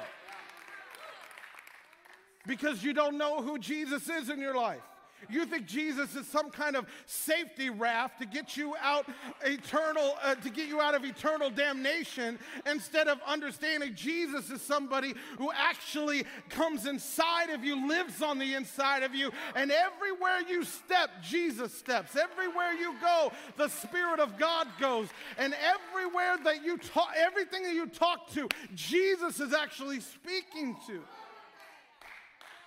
Because 2.46 2.84
you 2.84 2.94
don't 2.94 3.18
know 3.18 3.42
who 3.42 3.60
Jesus 3.60 4.10
is 4.10 4.30
in 4.30 4.40
your 4.40 4.56
life. 4.56 4.82
You 5.30 5.46
think 5.46 5.66
Jesus 5.66 6.16
is 6.16 6.28
some 6.28 6.52
kind 6.52 6.76
of 6.76 6.86
safety 7.06 7.70
raft 7.70 8.20
to 8.20 8.26
get 8.26 8.56
you 8.56 8.76
out 8.82 9.06
eternal, 9.44 10.16
uh, 10.24 10.36
to 10.36 10.50
get 10.50 10.68
you 10.68 10.80
out 10.80 10.96
of 10.96 11.04
eternal 11.04 11.50
damnation, 11.50 12.40
instead 12.66 13.08
of 13.08 13.20
understanding 13.26 13.94
Jesus 13.96 14.50
is 14.50 14.62
somebody 14.62 15.16
who 15.38 15.52
actually 15.52 16.26
comes 16.50 16.86
inside 16.86 17.50
of 17.50 17.64
you, 17.64 17.88
lives 17.88 18.22
on 18.22 18.40
the 18.40 18.54
inside 18.54 19.04
of 19.04 19.14
you, 19.14 19.32
and 19.56 19.72
everywhere 19.72 20.42
you 20.48 20.64
step, 20.64 21.10
Jesus 21.22 21.74
steps. 21.74 22.16
Everywhere 22.16 22.74
you 22.74 22.96
go, 23.02 23.32
the 23.58 23.68
Spirit 23.68 24.20
of 24.20 24.38
God 24.38 24.68
goes, 24.80 25.08
and 25.38 25.54
everywhere 25.56 26.38
that 26.44 26.64
you 26.64 26.78
talk, 26.78 27.10
everything 27.18 27.64
that 27.64 27.74
you 27.74 27.88
talk 27.88 28.30
to, 28.32 28.48
Jesus 28.76 29.40
is 29.40 29.54
actually 29.54 30.00
speaking 30.00 30.78
to. 30.88 31.02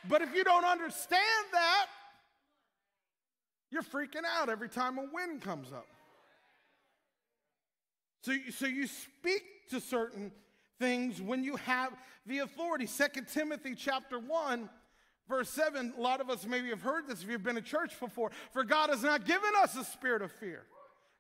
But 0.08 0.22
if 0.22 0.34
you 0.34 0.44
don't 0.44 0.64
understand 0.64 1.46
that, 1.52 1.86
you're 3.70 3.83
freaking 3.83 4.24
out 4.26 4.48
every 4.48 4.68
time 4.68 4.98
a 4.98 5.04
wind 5.12 5.42
comes 5.42 5.72
up. 5.72 5.87
So, 8.22 8.33
so 8.56 8.66
you 8.66 8.87
speak 8.87 9.42
to 9.70 9.80
certain 9.80 10.33
things 10.78 11.22
when 11.22 11.44
you 11.44 11.56
have 11.56 11.92
the 12.26 12.38
authority. 12.40 12.87
Second 12.87 13.28
Timothy 13.28 13.74
chapter 13.74 14.18
1, 14.18 14.68
verse 15.28 15.48
7, 15.50 15.94
a 15.96 16.00
lot 16.00 16.20
of 16.20 16.28
us 16.28 16.46
maybe 16.46 16.68
have 16.68 16.83
heard 16.83 17.06
this 17.06 17.22
if 17.22 17.30
you've 17.30 17.42
been 17.42 17.54
to 17.54 17.62
church 17.62 17.98
before. 17.98 18.30
For 18.52 18.64
God 18.64 18.90
has 18.90 19.02
not 19.02 19.24
given 19.24 19.50
us 19.62 19.76
a 19.76 19.85
spirit 19.85 20.22
of 20.22 20.33
fear, 20.33 20.64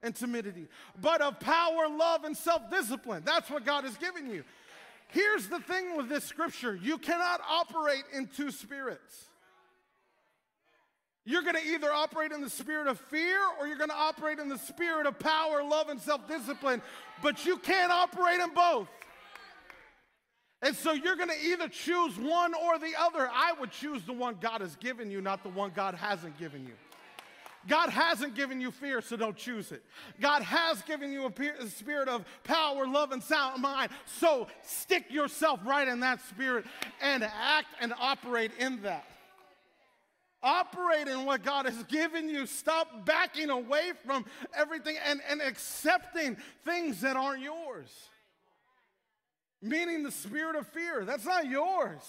and 0.02 0.14
timidity, 0.14 0.66
but 1.00 1.20
of 1.20 1.38
power, 1.40 1.88
love, 1.88 2.24
and 2.24 2.36
self 2.36 2.70
discipline. 2.70 3.22
That's 3.24 3.50
what 3.50 3.64
God 3.64 3.84
has 3.84 3.96
given 3.96 4.30
you. 4.30 4.44
Here's 5.08 5.48
the 5.48 5.58
thing 5.60 5.96
with 5.96 6.08
this 6.08 6.24
scripture 6.24 6.74
you 6.74 6.98
cannot 6.98 7.40
operate 7.48 8.04
in 8.14 8.28
two 8.28 8.50
spirits. 8.50 9.29
You're 11.30 11.42
going 11.42 11.54
to 11.54 11.64
either 11.64 11.92
operate 11.92 12.32
in 12.32 12.40
the 12.40 12.50
spirit 12.50 12.88
of 12.88 12.98
fear 12.98 13.38
or 13.60 13.68
you're 13.68 13.78
going 13.78 13.90
to 13.90 13.96
operate 13.96 14.40
in 14.40 14.48
the 14.48 14.58
spirit 14.58 15.06
of 15.06 15.16
power, 15.20 15.62
love, 15.62 15.88
and 15.88 16.00
self 16.00 16.26
discipline, 16.26 16.82
but 17.22 17.46
you 17.46 17.56
can't 17.58 17.92
operate 17.92 18.40
in 18.40 18.52
both. 18.52 18.88
And 20.60 20.74
so 20.74 20.92
you're 20.92 21.14
going 21.14 21.28
to 21.28 21.40
either 21.40 21.68
choose 21.68 22.18
one 22.18 22.52
or 22.52 22.80
the 22.80 22.94
other. 22.98 23.30
I 23.32 23.52
would 23.60 23.70
choose 23.70 24.02
the 24.02 24.12
one 24.12 24.38
God 24.40 24.60
has 24.60 24.74
given 24.74 25.08
you, 25.08 25.20
not 25.20 25.44
the 25.44 25.50
one 25.50 25.70
God 25.72 25.94
hasn't 25.94 26.36
given 26.36 26.64
you. 26.64 26.72
God 27.68 27.90
hasn't 27.90 28.34
given 28.34 28.60
you 28.60 28.72
fear, 28.72 29.00
so 29.00 29.16
don't 29.16 29.36
choose 29.36 29.70
it. 29.70 29.84
God 30.20 30.42
has 30.42 30.82
given 30.82 31.12
you 31.12 31.26
a, 31.26 31.68
spirit 31.68 32.08
of 32.08 32.24
power, 32.42 32.88
love, 32.88 33.12
and 33.12 33.22
sound 33.22 33.62
mind, 33.62 33.92
so 34.18 34.48
stick 34.64 35.04
yourself 35.12 35.60
right 35.64 35.86
in 35.86 36.00
that 36.00 36.20
spirit 36.28 36.64
and 37.00 37.22
act 37.22 37.68
and 37.80 37.94
operate 38.00 38.50
in 38.58 38.82
that. 38.82 39.04
Operate 40.42 41.06
in 41.06 41.26
what 41.26 41.42
God 41.42 41.66
has 41.66 41.82
given 41.84 42.28
you. 42.28 42.46
Stop 42.46 43.04
backing 43.04 43.50
away 43.50 43.92
from 44.06 44.24
everything 44.56 44.96
and, 45.06 45.20
and 45.28 45.42
accepting 45.42 46.36
things 46.64 47.02
that 47.02 47.16
aren't 47.16 47.42
yours. 47.42 47.90
Meaning 49.60 50.02
the 50.02 50.10
spirit 50.10 50.56
of 50.56 50.66
fear, 50.68 51.04
that's 51.04 51.26
not 51.26 51.46
yours. 51.46 52.00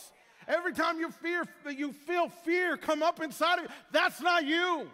Every 0.48 0.74
time 0.74 1.00
you 1.00 1.12
fear, 1.12 1.44
that 1.65 1.78
you 1.78 1.91
feel 1.91 2.30
fear 2.30 2.78
come 2.78 3.04
up 3.04 3.22
inside 3.22 3.60
of 3.60 3.65
you, 3.65 3.70
that's 3.91 4.22
not 4.22 4.46
you. 4.46 4.89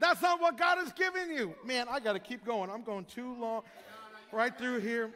That's 0.00 0.20
not 0.22 0.40
what 0.40 0.56
God 0.56 0.78
has 0.78 0.92
given 0.92 1.30
you. 1.32 1.54
Man, 1.64 1.86
I 1.88 2.00
got 2.00 2.12
to 2.12 2.20
keep 2.20 2.44
going. 2.44 2.70
I'm 2.70 2.82
going 2.82 3.04
too 3.04 3.34
long 3.34 3.62
right 4.32 4.56
through 4.56 4.80
here. 4.80 5.10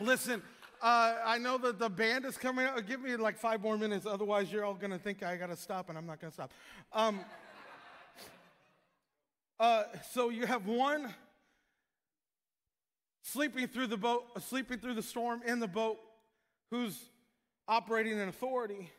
Listen, 0.00 0.42
uh, 0.84 1.16
I 1.24 1.38
know 1.38 1.56
that 1.56 1.78
the 1.78 1.88
band 1.88 2.26
is 2.26 2.36
coming 2.36 2.66
out. 2.66 2.86
Give 2.86 3.00
me 3.00 3.16
like 3.16 3.38
five 3.38 3.62
more 3.62 3.78
minutes. 3.78 4.04
Otherwise, 4.04 4.52
you're 4.52 4.66
all 4.66 4.74
going 4.74 4.90
to 4.90 4.98
think 4.98 5.22
I 5.22 5.34
got 5.36 5.48
to 5.48 5.56
stop, 5.56 5.88
and 5.88 5.96
I'm 5.96 6.04
not 6.06 6.20
going 6.20 6.30
to 6.30 6.34
stop. 6.34 6.52
Um, 6.92 7.20
uh, 9.58 9.84
so 10.12 10.28
you 10.28 10.44
have 10.44 10.66
one 10.66 11.14
sleeping 13.22 13.66
through 13.66 13.86
the 13.86 13.96
boat, 13.96 14.24
sleeping 14.42 14.78
through 14.78 14.92
the 14.92 15.02
storm 15.02 15.40
in 15.46 15.58
the 15.58 15.66
boat, 15.66 15.96
who's 16.70 16.98
operating 17.66 18.18
in 18.18 18.28
authority. 18.28 18.90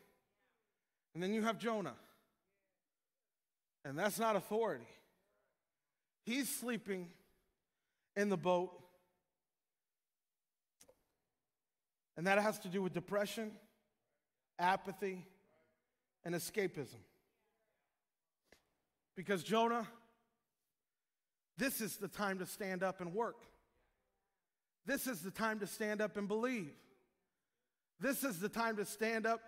And 1.14 1.22
then 1.22 1.36
you 1.36 1.44
have 1.44 1.60
Jonah. 1.60 1.94
And 3.84 3.96
that's 3.96 4.18
not 4.18 4.36
authority. 4.36 4.88
He's 6.26 6.50
sleeping 6.50 7.10
in 8.16 8.30
the 8.30 8.38
boat. 8.38 8.72
And 12.18 12.28
that 12.28 12.40
has 12.40 12.60
to 12.60 12.68
do 12.68 12.82
with 12.82 12.94
depression, 12.94 13.52
apathy, 14.58 15.26
and 16.24 16.34
escapism. 16.34 17.00
Because 19.16 19.44
Jonah, 19.44 19.88
this 21.58 21.82
is 21.82 21.98
the 21.98 22.08
time 22.08 22.40
to 22.40 22.46
stand 22.46 22.84
up 22.84 23.02
and 23.02 23.14
work. 23.14 23.42
This 24.86 25.08
is 25.08 25.22
the 25.22 25.32
time 25.32 25.60
to 25.60 25.68
stand 25.68 26.02
up 26.02 26.18
and 26.18 26.28
believe. 26.28 26.72
This 28.00 28.24
is 28.24 28.40
the 28.40 28.50
time 28.50 28.78
to 28.78 28.86
stand 28.86 29.26
up 29.26 29.42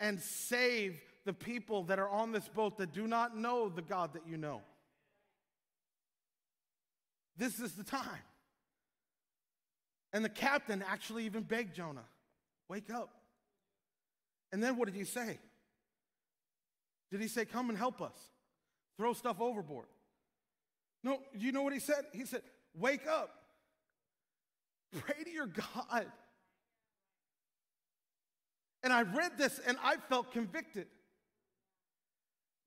and 0.00 0.20
save 0.20 1.00
the 1.24 1.32
people 1.32 1.84
that 1.84 1.98
are 1.98 2.08
on 2.08 2.32
this 2.32 2.48
boat 2.48 2.76
that 2.78 2.92
do 2.92 3.06
not 3.06 3.36
know 3.36 3.68
the 3.68 3.82
God 3.82 4.12
that 4.14 4.26
you 4.28 4.36
know. 4.36 4.60
This 7.36 7.60
is 7.60 7.72
the 7.72 7.84
time. 7.84 8.22
And 10.14 10.24
the 10.24 10.30
captain 10.30 10.82
actually 10.88 11.26
even 11.26 11.42
begged 11.42 11.74
Jonah, 11.74 12.04
Wake 12.68 12.88
up. 12.88 13.10
And 14.52 14.62
then 14.62 14.76
what 14.76 14.86
did 14.86 14.94
he 14.94 15.04
say? 15.04 15.38
Did 17.10 17.20
he 17.20 17.26
say, 17.26 17.44
Come 17.44 17.68
and 17.68 17.76
help 17.76 18.00
us? 18.00 18.16
Throw 18.96 19.12
stuff 19.12 19.40
overboard. 19.40 19.86
No, 21.02 21.18
you 21.36 21.50
know 21.50 21.62
what 21.62 21.72
he 21.72 21.80
said? 21.80 22.04
He 22.12 22.24
said, 22.24 22.42
Wake 22.78 23.06
up. 23.08 23.30
Pray 24.92 25.24
to 25.24 25.30
your 25.30 25.48
God. 25.48 26.06
And 28.84 28.92
I 28.92 29.02
read 29.02 29.32
this 29.36 29.60
and 29.66 29.76
I 29.82 29.96
felt 30.08 30.30
convicted. 30.30 30.86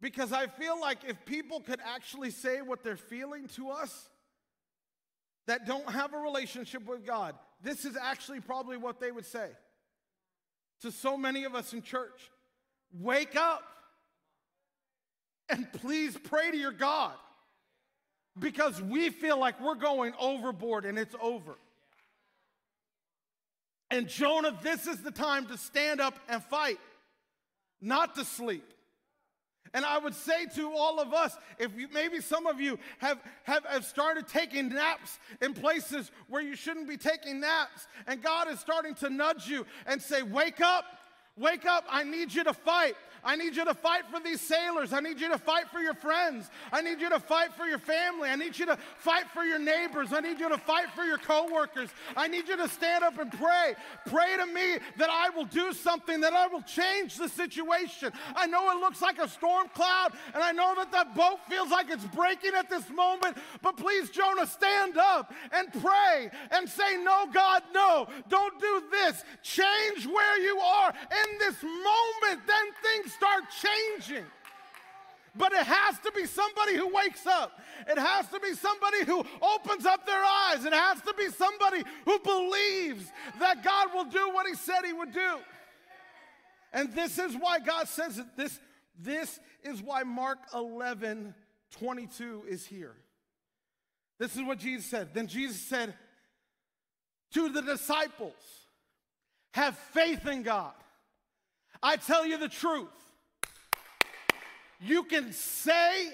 Because 0.01 0.33
I 0.33 0.47
feel 0.47 0.79
like 0.79 0.99
if 1.07 1.23
people 1.25 1.61
could 1.61 1.79
actually 1.83 2.31
say 2.31 2.61
what 2.61 2.83
they're 2.83 2.97
feeling 2.97 3.47
to 3.55 3.69
us, 3.69 4.09
that 5.47 5.65
don't 5.65 5.89
have 5.89 6.13
a 6.13 6.17
relationship 6.17 6.85
with 6.85 7.05
God, 7.05 7.35
this 7.61 7.85
is 7.85 7.97
actually 7.97 8.39
probably 8.39 8.77
what 8.77 8.99
they 8.99 9.11
would 9.11 9.25
say 9.25 9.49
to 10.81 10.91
so 10.91 11.17
many 11.17 11.43
of 11.43 11.55
us 11.55 11.73
in 11.73 11.81
church 11.81 12.29
Wake 12.93 13.35
up 13.35 13.63
and 15.49 15.71
please 15.73 16.17
pray 16.17 16.51
to 16.51 16.57
your 16.57 16.71
God 16.71 17.13
because 18.39 18.81
we 18.81 19.09
feel 19.09 19.37
like 19.37 19.59
we're 19.61 19.75
going 19.75 20.13
overboard 20.19 20.85
and 20.85 20.97
it's 20.97 21.15
over. 21.21 21.55
And 23.89 24.07
Jonah, 24.07 24.57
this 24.61 24.85
is 24.85 25.01
the 25.01 25.11
time 25.11 25.47
to 25.47 25.57
stand 25.57 26.01
up 26.01 26.17
and 26.27 26.43
fight, 26.43 26.79
not 27.81 28.15
to 28.15 28.25
sleep. 28.25 28.73
And 29.73 29.85
I 29.85 29.97
would 29.97 30.13
say 30.13 30.45
to 30.55 30.71
all 30.71 30.99
of 30.99 31.13
us, 31.13 31.35
if 31.59 31.77
you, 31.77 31.87
maybe 31.93 32.21
some 32.21 32.47
of 32.47 32.59
you 32.59 32.79
have, 32.99 33.19
have, 33.43 33.65
have 33.65 33.85
started 33.85 34.27
taking 34.27 34.69
naps 34.69 35.19
in 35.41 35.53
places 35.53 36.11
where 36.27 36.41
you 36.41 36.55
shouldn't 36.55 36.87
be 36.87 36.97
taking 36.97 37.39
naps, 37.39 37.87
and 38.07 38.21
God 38.21 38.49
is 38.49 38.59
starting 38.59 38.95
to 38.95 39.09
nudge 39.09 39.47
you 39.47 39.65
and 39.85 40.01
say, 40.01 40.21
Wake 40.21 40.61
up, 40.61 40.85
wake 41.37 41.65
up, 41.65 41.85
I 41.89 42.03
need 42.03 42.33
you 42.33 42.43
to 42.43 42.53
fight. 42.53 42.95
I 43.23 43.35
need 43.35 43.55
you 43.55 43.65
to 43.65 43.73
fight 43.73 44.03
for 44.11 44.19
these 44.19 44.41
sailors. 44.41 44.93
I 44.93 44.99
need 44.99 45.19
you 45.19 45.29
to 45.29 45.37
fight 45.37 45.69
for 45.71 45.79
your 45.79 45.93
friends. 45.93 46.49
I 46.71 46.81
need 46.81 46.99
you 47.01 47.09
to 47.09 47.19
fight 47.19 47.53
for 47.53 47.65
your 47.65 47.79
family. 47.79 48.29
I 48.29 48.35
need 48.35 48.57
you 48.57 48.65
to 48.65 48.77
fight 48.97 49.25
for 49.33 49.43
your 49.43 49.59
neighbors. 49.59 50.13
I 50.13 50.19
need 50.19 50.39
you 50.39 50.49
to 50.49 50.57
fight 50.57 50.91
for 50.95 51.03
your 51.03 51.17
coworkers. 51.17 51.89
I 52.15 52.27
need 52.27 52.47
you 52.47 52.57
to 52.57 52.67
stand 52.67 53.03
up 53.03 53.17
and 53.19 53.31
pray. 53.31 53.75
Pray 54.07 54.37
to 54.37 54.45
me 54.45 54.77
that 54.97 55.09
I 55.09 55.29
will 55.29 55.45
do 55.45 55.73
something, 55.73 56.21
that 56.21 56.33
I 56.33 56.47
will 56.47 56.61
change 56.61 57.15
the 57.15 57.29
situation. 57.29 58.11
I 58.35 58.47
know 58.47 58.71
it 58.71 58.79
looks 58.79 59.01
like 59.01 59.19
a 59.19 59.27
storm 59.27 59.67
cloud, 59.73 60.13
and 60.33 60.43
I 60.43 60.51
know 60.51 60.73
that 60.75 60.91
that 60.91 61.15
boat 61.15 61.39
feels 61.49 61.69
like 61.69 61.89
it's 61.89 62.05
breaking 62.05 62.53
at 62.55 62.69
this 62.69 62.89
moment, 62.89 63.37
but 63.61 63.77
please, 63.77 64.09
Jonah, 64.09 64.47
stand 64.47 64.97
up 64.97 65.33
and 65.51 65.67
pray 65.81 66.29
and 66.51 66.67
say, 66.67 66.97
No, 67.03 67.27
God, 67.31 67.63
no, 67.73 68.07
don't 68.29 68.59
do 68.59 68.83
this. 68.91 69.23
Change 69.41 70.05
where 70.05 70.41
you 70.41 70.59
are 70.59 70.89
in 70.89 71.37
this 71.39 71.61
moment. 71.63 72.41
Then 72.47 72.65
things 72.83 73.06
start 73.07 73.43
changing. 73.61 74.25
But 75.37 75.51
it 75.51 75.65
has 75.65 75.99
to 75.99 76.11
be 76.11 76.25
somebody 76.25 76.75
who 76.75 76.93
wakes 76.93 77.27
up. 77.27 77.59
It 77.87 77.97
has 77.97 78.27
to 78.29 78.39
be 78.39 78.53
somebody 78.53 79.05
who 79.05 79.23
opens 79.41 79.85
up 79.85 80.05
their 80.05 80.23
eyes. 80.23 80.65
It 80.65 80.73
has 80.73 80.99
to 81.01 81.13
be 81.13 81.29
somebody 81.29 81.83
who 82.05 82.19
believes 82.19 83.11
that 83.39 83.63
God 83.63 83.93
will 83.93 84.05
do 84.05 84.31
what 84.33 84.47
he 84.47 84.55
said 84.55 84.83
he 84.83 84.93
would 84.93 85.13
do. 85.13 85.37
And 86.73 86.93
this 86.93 87.19
is 87.19 87.35
why 87.35 87.59
God 87.59 87.87
says 87.87 88.17
it. 88.17 88.25
This, 88.35 88.59
this 88.99 89.39
is 89.63 89.81
why 89.81 90.03
Mark 90.03 90.39
11, 90.53 91.35
22 91.71 92.43
is 92.47 92.65
here. 92.65 92.95
This 94.19 94.35
is 94.35 94.41
what 94.41 94.57
Jesus 94.57 94.87
said. 94.87 95.09
Then 95.13 95.27
Jesus 95.27 95.61
said 95.61 95.93
to 97.33 97.49
the 97.49 97.61
disciples, 97.61 98.33
Have 99.53 99.77
faith 99.77 100.25
in 100.25 100.41
God. 100.43 100.73
I 101.81 101.97
tell 101.97 102.25
you 102.25 102.37
the 102.37 102.49
truth. 102.49 102.87
You 104.79 105.03
can 105.03 105.31
say 105.31 106.09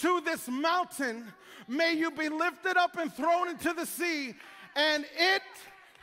to 0.00 0.20
this 0.22 0.48
mountain, 0.48 1.32
May 1.68 1.92
you 1.92 2.10
be 2.10 2.28
lifted 2.28 2.76
up 2.76 2.96
and 2.98 3.12
thrown 3.12 3.48
into 3.48 3.72
the 3.72 3.86
sea, 3.86 4.34
and 4.74 5.04
it 5.16 5.42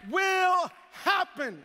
will 0.10 0.70
happen. 0.92 1.62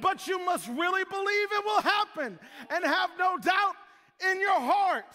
But 0.00 0.26
you 0.26 0.44
must 0.44 0.68
really 0.68 1.04
believe 1.04 1.48
it 1.52 1.64
will 1.64 1.80
happen 1.80 2.38
and 2.68 2.84
have 2.84 3.10
no 3.18 3.38
doubt 3.38 3.74
in 4.30 4.40
your 4.40 4.60
heart. 4.60 5.06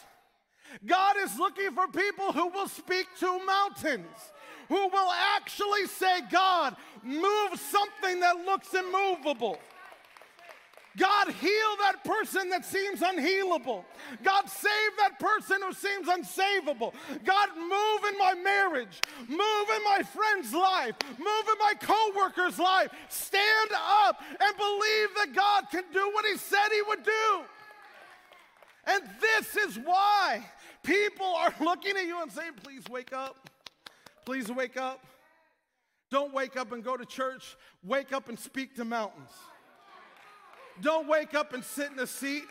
God 0.86 1.18
is 1.24 1.38
looking 1.38 1.72
for 1.72 1.88
people 1.88 2.32
who 2.32 2.48
will 2.48 2.68
speak 2.68 3.06
to 3.20 3.46
mountains, 3.46 4.32
who 4.70 4.88
will 4.88 5.12
actually 5.36 5.86
say, 5.86 6.22
God, 6.32 6.76
move 7.04 7.60
something 7.60 8.22
that 8.22 8.38
looks 8.38 8.74
immovable. 8.74 9.60
God, 10.98 11.30
heal 11.30 11.76
that 11.80 12.04
person 12.04 12.50
that 12.50 12.66
seems 12.66 13.00
unhealable. 13.00 13.86
God, 14.24 14.50
save 14.50 14.92
that 15.00 15.20
person 15.20 15.58
who 15.66 15.74
seems 15.74 16.08
unsavable. 16.08 16.94
God, 17.24 17.50
move 17.58 18.12
in 18.12 18.18
my 18.18 18.34
marriage. 18.44 19.00
Move 19.20 19.68
in 19.76 19.84
my 19.86 20.02
friend's 20.04 20.54
life. 20.54 20.96
Move 21.18 21.46
in 21.48 21.58
my 21.60 21.74
coworker's 21.80 22.60
life. 22.60 22.90
Stand 23.08 23.72
up 23.72 24.22
and 24.40 24.58
believe 24.58 25.10
that 25.16 25.34
God 25.34 25.70
can 25.72 25.84
do 25.94 26.12
what 26.14 26.26
He 26.26 26.36
said 26.36 26.68
He 26.74 26.82
would 26.82 27.04
do. 27.04 27.42
And 28.88 29.04
this 29.22 29.56
is 29.56 29.78
why 29.78 30.46
people 30.84 31.26
are 31.26 31.54
looking 31.62 31.96
at 31.96 32.06
you 32.06 32.22
and 32.22 32.32
saying, 32.32 32.54
Please 32.62 32.84
wake 32.90 33.14
up. 33.14 33.50
Please 34.26 34.52
wake 34.52 34.76
up. 34.76 35.06
Don't 36.10 36.34
wake 36.34 36.58
up 36.58 36.74
and 36.74 36.84
go 36.84 36.98
to 36.98 37.06
church. 37.06 37.56
Wake 37.82 38.12
up 38.12 38.28
and 38.28 38.38
speak 38.38 38.76
to 38.76 38.84
mountains. 38.84 39.32
Don't 40.82 41.08
wake 41.08 41.34
up 41.36 41.54
and 41.54 41.64
sit 41.64 41.92
in 41.92 42.00
a 42.00 42.08
seat. 42.08 42.46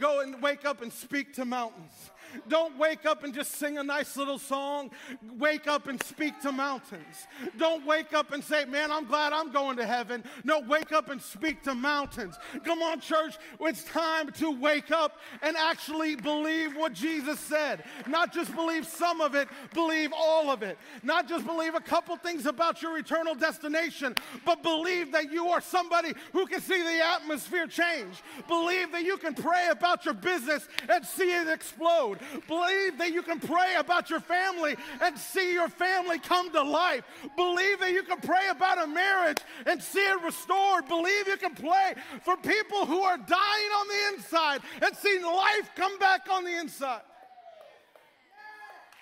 Go 0.00 0.20
and 0.20 0.42
wake 0.42 0.64
up 0.64 0.82
and 0.82 0.92
speak 0.92 1.34
to 1.34 1.44
mountains. 1.44 2.09
Don't 2.48 2.76
wake 2.78 3.06
up 3.06 3.24
and 3.24 3.34
just 3.34 3.52
sing 3.52 3.78
a 3.78 3.82
nice 3.82 4.16
little 4.16 4.38
song. 4.38 4.90
Wake 5.38 5.66
up 5.66 5.88
and 5.88 6.02
speak 6.02 6.40
to 6.42 6.52
mountains. 6.52 7.26
Don't 7.58 7.86
wake 7.86 8.12
up 8.12 8.32
and 8.32 8.42
say, 8.42 8.64
Man, 8.64 8.90
I'm 8.90 9.04
glad 9.06 9.32
I'm 9.32 9.52
going 9.52 9.76
to 9.78 9.86
heaven. 9.86 10.24
No, 10.44 10.60
wake 10.60 10.92
up 10.92 11.10
and 11.10 11.20
speak 11.20 11.62
to 11.64 11.74
mountains. 11.74 12.36
Come 12.64 12.82
on, 12.82 13.00
church. 13.00 13.38
It's 13.60 13.84
time 13.84 14.30
to 14.32 14.50
wake 14.50 14.90
up 14.90 15.18
and 15.42 15.56
actually 15.56 16.16
believe 16.16 16.76
what 16.76 16.92
Jesus 16.92 17.40
said. 17.40 17.84
Not 18.06 18.32
just 18.32 18.54
believe 18.54 18.86
some 18.86 19.20
of 19.20 19.34
it, 19.34 19.48
believe 19.74 20.12
all 20.16 20.50
of 20.50 20.62
it. 20.62 20.78
Not 21.02 21.28
just 21.28 21.46
believe 21.46 21.74
a 21.74 21.80
couple 21.80 22.16
things 22.16 22.46
about 22.46 22.82
your 22.82 22.98
eternal 22.98 23.34
destination, 23.34 24.14
but 24.44 24.62
believe 24.62 25.12
that 25.12 25.32
you 25.32 25.48
are 25.48 25.60
somebody 25.60 26.12
who 26.32 26.46
can 26.46 26.60
see 26.60 26.82
the 26.82 27.04
atmosphere 27.04 27.66
change. 27.66 28.22
Believe 28.48 28.92
that 28.92 29.04
you 29.04 29.16
can 29.16 29.34
pray 29.34 29.68
about 29.70 30.04
your 30.04 30.14
business 30.14 30.68
and 30.88 31.04
see 31.04 31.30
it 31.30 31.48
explode. 31.48 32.19
Believe 32.48 32.98
that 32.98 33.12
you 33.12 33.22
can 33.22 33.40
pray 33.40 33.74
about 33.78 34.10
your 34.10 34.20
family 34.20 34.76
and 35.00 35.16
see 35.18 35.52
your 35.52 35.68
family 35.68 36.18
come 36.18 36.50
to 36.52 36.62
life. 36.62 37.04
Believe 37.36 37.80
that 37.80 37.92
you 37.92 38.02
can 38.02 38.20
pray 38.20 38.48
about 38.50 38.82
a 38.82 38.86
marriage 38.86 39.38
and 39.66 39.82
see 39.82 40.00
it 40.00 40.22
restored. 40.22 40.88
Believe 40.88 41.28
you 41.28 41.36
can 41.36 41.54
pray 41.54 41.94
for 42.24 42.36
people 42.36 42.86
who 42.86 43.02
are 43.02 43.16
dying 43.16 43.70
on 43.78 43.88
the 43.88 44.14
inside 44.14 44.60
and 44.82 44.96
see 44.96 45.18
life 45.22 45.70
come 45.76 45.98
back 45.98 46.22
on 46.30 46.44
the 46.44 46.58
inside. 46.58 47.02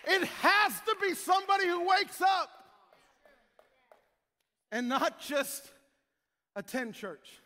It 0.06 0.24
has 0.24 0.72
to 0.86 0.96
be 1.02 1.14
somebody 1.14 1.66
who 1.66 1.86
wakes 1.86 2.22
up 2.22 2.48
and 4.72 4.88
not 4.88 5.20
just 5.20 5.70
attend 6.56 6.94
church, 6.94 7.40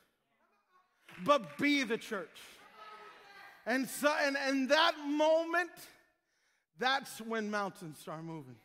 but 1.24 1.58
be 1.58 1.82
the 1.82 1.98
church. 1.98 2.38
And 3.66 3.88
so, 3.88 4.12
and, 4.22 4.36
and 4.36 4.68
that 4.70 4.94
moment, 5.06 5.70
that's 6.78 7.20
when 7.20 7.50
mountains 7.50 7.98
start 7.98 8.24
moving. 8.24 8.56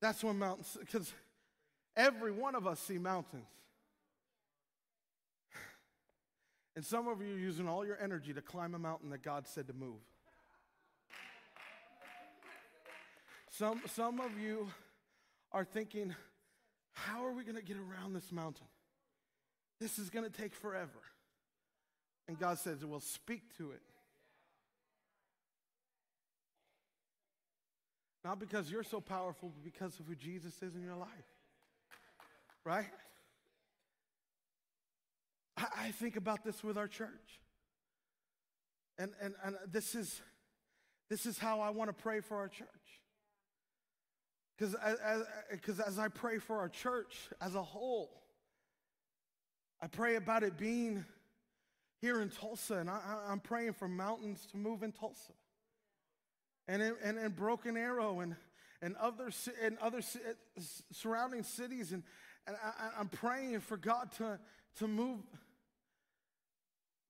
That's 0.00 0.24
when 0.24 0.38
mountains, 0.38 0.76
because 0.80 1.12
every 1.96 2.32
one 2.32 2.54
of 2.54 2.66
us 2.66 2.80
see 2.80 2.98
mountains. 2.98 3.44
And 6.74 6.84
some 6.84 7.08
of 7.08 7.20
you 7.20 7.34
are 7.34 7.38
using 7.38 7.68
all 7.68 7.84
your 7.84 7.98
energy 8.00 8.32
to 8.32 8.40
climb 8.40 8.74
a 8.74 8.78
mountain 8.78 9.10
that 9.10 9.22
God 9.22 9.46
said 9.46 9.66
to 9.68 9.74
move. 9.74 10.00
Some, 13.50 13.82
some 13.86 14.20
of 14.20 14.38
you 14.38 14.68
are 15.52 15.64
thinking, 15.64 16.14
how 16.92 17.26
are 17.26 17.32
we 17.32 17.42
going 17.42 17.56
to 17.56 17.62
get 17.62 17.76
around 17.76 18.14
this 18.14 18.32
mountain? 18.32 18.66
This 19.80 19.98
is 19.98 20.08
going 20.08 20.24
to 20.24 20.30
take 20.30 20.54
forever. 20.54 20.88
And 22.28 22.38
God 22.38 22.58
says, 22.58 22.84
Well, 22.84 23.00
speak 23.00 23.56
to 23.58 23.72
it. 23.72 23.82
Not 28.24 28.38
because 28.38 28.70
you're 28.70 28.84
so 28.84 29.00
powerful, 29.00 29.50
but 29.54 29.64
because 29.64 29.98
of 29.98 30.06
who 30.06 30.14
Jesus 30.14 30.54
is 30.62 30.74
in 30.74 30.82
your 30.82 30.96
life. 30.96 31.08
Right? 32.64 32.86
I, 35.56 35.66
I 35.78 35.90
think 35.92 36.16
about 36.16 36.44
this 36.44 36.62
with 36.62 36.76
our 36.76 36.88
church. 36.88 37.40
And, 38.98 39.12
and, 39.22 39.34
and 39.42 39.56
this, 39.72 39.94
is, 39.94 40.20
this 41.08 41.24
is 41.24 41.38
how 41.38 41.60
I 41.60 41.70
want 41.70 41.88
to 41.88 41.94
pray 41.94 42.20
for 42.20 42.36
our 42.36 42.48
church. 42.48 42.68
Because 44.58 44.74
as, 44.74 44.98
as, 45.00 45.80
as 45.80 45.98
I 45.98 46.08
pray 46.08 46.38
for 46.38 46.58
our 46.58 46.68
church 46.68 47.16
as 47.40 47.54
a 47.54 47.62
whole, 47.62 48.10
I 49.80 49.86
pray 49.86 50.16
about 50.16 50.42
it 50.42 50.58
being 50.58 51.06
here 52.00 52.20
in 52.22 52.30
Tulsa, 52.30 52.76
and 52.76 52.88
I, 52.88 53.00
am 53.28 53.40
praying 53.40 53.74
for 53.74 53.88
mountains 53.88 54.46
to 54.52 54.56
move 54.56 54.82
in 54.82 54.92
Tulsa, 54.92 55.32
and 56.66 56.82
in, 56.82 56.94
and 57.02 57.18
in 57.18 57.32
Broken 57.32 57.76
Arrow, 57.76 58.20
and 58.20 58.36
and 58.82 58.96
other 58.96 59.30
and 59.62 59.76
other 59.78 59.98
uh, 59.98 60.62
surrounding 60.92 61.42
cities, 61.42 61.92
and 61.92 62.02
and 62.46 62.56
I, 62.62 63.00
am 63.00 63.08
praying 63.08 63.60
for 63.60 63.76
God 63.76 64.12
to 64.12 64.38
to 64.78 64.88
move 64.88 65.20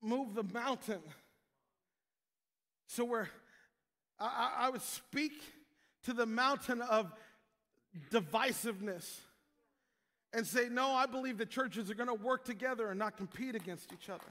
move 0.02 0.34
the 0.34 0.42
mountain, 0.42 1.02
so 2.86 3.04
where 3.04 3.28
I, 4.18 4.52
I 4.58 4.70
would 4.70 4.82
speak 4.82 5.32
to 6.04 6.12
the 6.12 6.26
mountain 6.26 6.82
of 6.82 7.12
divisiveness 8.10 9.20
and 10.32 10.46
say, 10.46 10.68
No, 10.68 10.90
I 10.90 11.06
believe 11.06 11.38
the 11.38 11.46
churches 11.46 11.90
are 11.90 11.94
going 11.94 12.08
to 12.08 12.14
work 12.14 12.44
together 12.44 12.90
and 12.90 12.98
not 12.98 13.16
compete 13.16 13.54
against 13.54 13.92
each 13.92 14.08
other. 14.08 14.22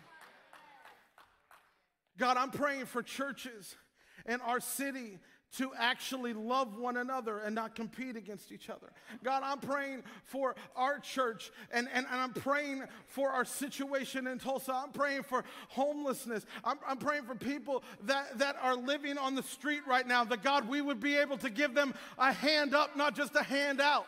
God, 2.20 2.38
I'm 2.38 2.52
praying 2.52 2.86
for 2.86 3.02
churches 3.02 3.76
in 4.28 4.42
our 4.42 4.60
city 4.60 5.20
to 5.58 5.72
actually 5.76 6.34
love 6.34 6.78
one 6.78 6.98
another 6.98 7.40
and 7.40 7.56
not 7.56 7.74
compete 7.74 8.16
against 8.16 8.52
each 8.52 8.70
other. 8.70 8.92
God, 9.24 9.42
I'm 9.44 9.60
praying 9.60 10.04
for 10.26 10.56
our 10.76 11.00
church 11.00 11.50
and, 11.72 11.88
and, 11.92 12.06
and 12.12 12.22
I'm 12.22 12.34
praying 12.34 12.84
for 13.08 13.32
our 13.32 13.46
situation 13.46 14.28
in 14.28 14.38
Tulsa. 14.38 14.74
I'm 14.74 14.92
praying 14.92 15.24
for 15.24 15.44
homelessness. 15.70 16.46
I'm, 16.64 16.78
I'm 16.88 16.98
praying 16.98 17.24
for 17.24 17.34
people 17.34 17.84
that, 18.04 18.38
that 18.38 18.58
are 18.62 18.76
living 18.76 19.18
on 19.18 19.34
the 19.34 19.42
street 19.42 19.82
right 19.88 20.06
now, 20.06 20.24
that 20.26 20.44
God, 20.44 20.70
we 20.70 20.82
would 20.82 21.00
be 21.00 21.16
able 21.16 21.38
to 21.40 21.50
give 21.50 21.74
them 21.74 21.96
a 22.20 22.32
hand 22.32 22.76
up, 22.76 22.96
not 22.96 23.16
just 23.16 23.36
a 23.36 23.44
hand 23.44 23.82
out. 23.82 24.06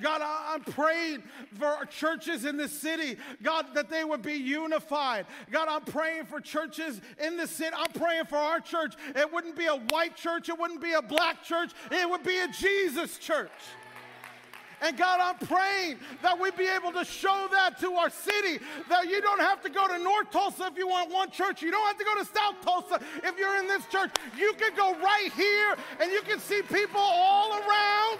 God, 0.00 0.22
I'm 0.22 0.62
praying 0.62 1.22
for 1.58 1.84
churches 1.86 2.44
in 2.44 2.56
this 2.56 2.72
city, 2.72 3.16
God, 3.42 3.66
that 3.74 3.88
they 3.88 4.04
would 4.04 4.22
be 4.22 4.34
unified. 4.34 5.26
God, 5.50 5.68
I'm 5.68 5.84
praying 5.84 6.26
for 6.26 6.40
churches 6.40 7.00
in 7.18 7.36
the 7.36 7.46
city. 7.46 7.74
I'm 7.76 7.92
praying 7.92 8.24
for 8.26 8.36
our 8.36 8.60
church. 8.60 8.94
It 9.14 9.32
wouldn't 9.32 9.56
be 9.56 9.66
a 9.66 9.76
white 9.76 10.16
church, 10.16 10.48
it 10.48 10.58
wouldn't 10.58 10.80
be 10.80 10.92
a 10.92 11.02
black 11.02 11.44
church, 11.44 11.70
it 11.90 12.08
would 12.08 12.24
be 12.24 12.38
a 12.40 12.48
Jesus 12.48 13.18
church. 13.18 13.50
And 14.82 14.98
God, 14.98 15.20
I'm 15.22 15.46
praying 15.46 15.98
that 16.20 16.38
we 16.38 16.50
be 16.50 16.66
able 16.66 16.92
to 16.92 17.04
show 17.04 17.48
that 17.52 17.80
to 17.80 17.94
our 17.94 18.10
city. 18.10 18.62
That 18.90 19.08
you 19.08 19.22
don't 19.22 19.40
have 19.40 19.62
to 19.62 19.70
go 19.70 19.88
to 19.88 19.98
North 19.98 20.30
Tulsa 20.30 20.66
if 20.66 20.76
you 20.76 20.86
want 20.86 21.10
one 21.10 21.30
church. 21.30 21.62
You 21.62 21.70
don't 21.70 21.86
have 21.86 21.96
to 21.96 22.04
go 22.04 22.14
to 22.16 22.24
South 22.24 22.60
Tulsa 22.60 23.00
if 23.22 23.38
you're 23.38 23.56
in 23.56 23.66
this 23.66 23.86
church. 23.86 24.10
You 24.36 24.52
can 24.58 24.74
go 24.76 24.94
right 24.98 25.30
here 25.34 25.76
and 26.00 26.12
you 26.12 26.20
can 26.20 26.38
see 26.38 26.60
people 26.60 27.00
all 27.00 27.52
around 27.52 28.18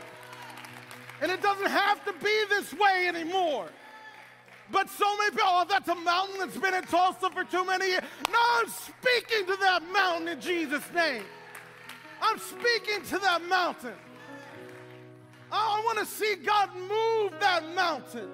doesn't 1.55 1.71
have 1.71 2.05
to 2.05 2.13
be 2.25 2.45
this 2.49 2.73
way 2.75 3.07
anymore. 3.09 3.67
But 4.71 4.89
so 4.89 5.05
many 5.19 5.31
people, 5.31 5.47
oh, 5.47 5.67
that's 5.69 5.89
a 5.89 5.95
mountain 5.95 6.39
that's 6.39 6.57
been 6.57 6.75
in 6.75 6.85
Tulsa 6.85 7.31
for 7.31 7.45
too 7.45 7.65
many 7.65 7.87
years. 7.87 8.03
No, 8.31 8.39
I'm 8.57 8.69
speaking 8.69 9.47
to 9.47 9.57
that 9.61 9.83
mountain 9.93 10.29
in 10.29 10.41
Jesus' 10.41 10.85
name. 10.95 11.23
I'm 12.23 12.39
speaking 12.39 13.03
to 13.11 13.19
that 13.19 13.43
mountain. 13.47 13.95
I 15.53 15.83
want 15.85 15.99
to 15.99 16.07
see 16.07 16.37
God 16.37 16.71
move 16.75 17.39
that 17.41 17.63
mountain. 17.75 18.31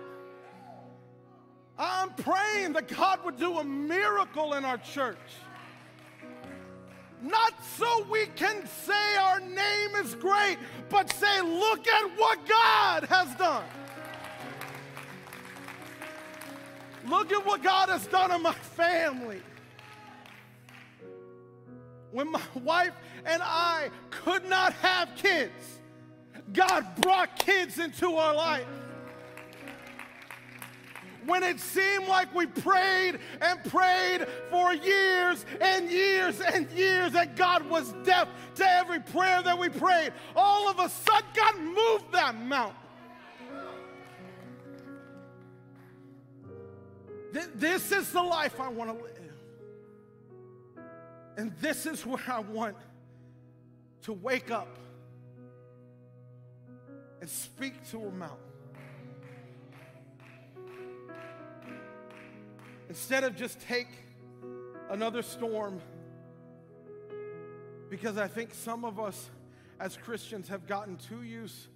I'm 1.77 2.11
praying 2.11 2.75
that 2.75 2.89
God 2.89 3.25
would 3.25 3.37
do 3.37 3.59
a 3.59 3.65
miracle 3.65 4.55
in 4.55 4.65
our 4.65 4.79
church. 4.79 5.19
Not 7.23 7.53
so 7.77 8.07
we 8.11 8.27
can 8.35 8.67
say 8.67 9.17
our 9.19 9.41
name 9.41 9.95
is 10.03 10.15
great, 10.15 10.57
but 10.89 11.13
say, 11.13 11.41
look 11.43 11.87
at 11.87 12.19
what 12.19 12.39
God 12.47 13.05
has 13.05 13.35
done. 13.37 13.65
Look 17.07 17.33
at 17.33 17.45
what 17.45 17.63
God 17.63 17.89
has 17.91 18.07
done 18.07 18.31
in 18.33 18.43
my 18.43 18.53
family. 18.53 19.43
When 22.11 22.33
my 22.33 22.41
wife 22.63 22.95
and 23.27 23.43
I 23.45 23.91
could 24.11 24.49
not 24.49 24.73
have 24.75 25.11
kids, 25.17 25.81
God 26.53 26.87
brought 26.97 27.39
kids 27.39 27.79
into 27.79 28.17
our 28.17 28.35
life 28.35 28.67
when 31.31 31.45
it 31.45 31.61
seemed 31.61 32.09
like 32.09 32.35
we 32.35 32.45
prayed 32.45 33.21
and 33.41 33.65
prayed 33.71 34.27
for 34.51 34.75
years 34.75 35.47
and 35.61 35.89
years 35.89 36.41
and 36.41 36.69
years 36.73 37.15
and 37.15 37.37
God 37.37 37.71
was 37.71 37.93
deaf 38.05 38.27
to 38.57 38.69
every 38.69 38.99
prayer 38.99 39.41
that 39.41 39.57
we 39.57 39.69
prayed, 39.69 40.13
all 40.35 40.69
of 40.69 40.81
a 40.81 40.89
sudden 40.89 41.29
God 41.33 41.61
moved 41.61 42.13
that 42.13 42.35
mountain. 42.35 42.75
This 47.55 47.93
is 47.93 48.11
the 48.11 48.23
life 48.23 48.59
I 48.59 48.69
want 48.69 48.91
to 48.91 49.05
live. 49.05 49.17
And 51.37 51.53
this 51.61 51.87
is 51.87 52.05
where 52.05 52.19
I 52.27 52.41
want 52.41 52.77
to 54.03 54.13
wake 54.13 54.51
up 54.51 54.77
and 57.21 57.31
speak 57.31 57.89
to 57.91 57.99
a 58.03 58.11
mountain. 58.11 58.50
Instead 62.91 63.25
of 63.25 63.35
just 63.35 63.59
take 63.61 63.89
another 64.91 65.23
storm, 65.23 65.81
because 67.89 68.19
I 68.19 68.29
think 68.29 68.53
some 68.53 68.85
of 68.85 69.01
us 69.01 69.31
as 69.81 69.97
Christians, 69.97 70.49
have 70.49 70.67
gotten 70.67 70.97
too 70.97 71.23
used 71.23 71.69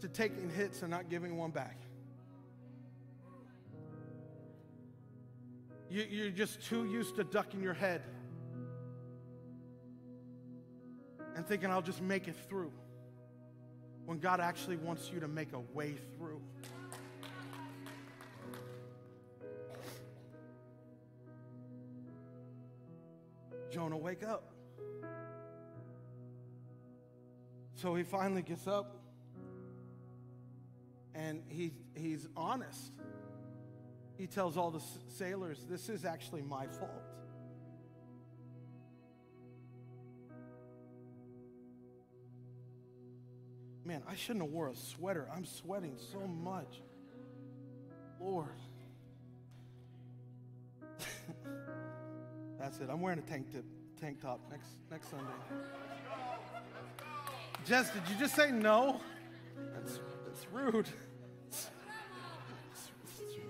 to 0.00 0.08
taking 0.08 0.48
hits 0.50 0.82
and 0.82 0.90
not 0.90 1.10
giving 1.10 1.36
one 1.36 1.50
back. 1.50 1.76
You, 5.90 6.06
you're 6.08 6.30
just 6.30 6.62
too 6.62 6.84
used 6.84 7.16
to 7.16 7.24
ducking 7.24 7.60
your 7.60 7.74
head 7.74 8.02
and 11.34 11.44
thinking, 11.44 11.70
I'll 11.70 11.82
just 11.82 12.00
make 12.00 12.28
it 12.28 12.36
through. 12.48 12.70
When 14.06 14.18
God 14.18 14.40
actually 14.40 14.76
wants 14.76 15.10
you 15.12 15.18
to 15.20 15.28
make 15.28 15.52
a 15.52 15.60
way 15.74 15.94
through. 16.16 16.40
Jonah, 23.70 23.96
wake 23.96 24.22
up. 24.22 24.52
So 27.74 27.94
he 27.94 28.02
finally 28.02 28.42
gets 28.42 28.66
up 28.66 28.96
and 31.14 31.42
he, 31.48 31.72
he's 31.94 32.26
honest. 32.36 32.92
He 34.18 34.26
tells 34.26 34.56
all 34.56 34.70
the 34.70 34.82
sailors, 35.08 35.64
This 35.68 35.88
is 35.88 36.04
actually 36.04 36.42
my 36.42 36.66
fault. 36.66 37.02
Man, 43.84 44.02
I 44.06 44.14
shouldn't 44.14 44.44
have 44.44 44.52
wore 44.52 44.68
a 44.68 44.76
sweater. 44.76 45.26
I'm 45.34 45.46
sweating 45.46 45.96
so 46.12 46.20
much. 46.26 46.82
Lord. 48.20 48.58
That's 52.60 52.78
it. 52.78 52.88
I'm 52.90 53.00
wearing 53.00 53.18
a 53.18 53.22
tank 53.22 53.50
tip, 53.50 53.64
tank 53.98 54.20
top 54.20 54.38
next 54.50 54.68
next 54.90 55.08
Sunday. 55.10 55.24
Jess, 57.64 57.90
did 57.90 58.02
you 58.06 58.16
just 58.18 58.36
say 58.36 58.50
no? 58.50 59.00
That's 59.72 59.98
that's 60.26 60.46
rude. 60.52 60.86
That's, 61.48 61.70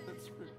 that's 0.06 0.30
rude. 0.38 0.52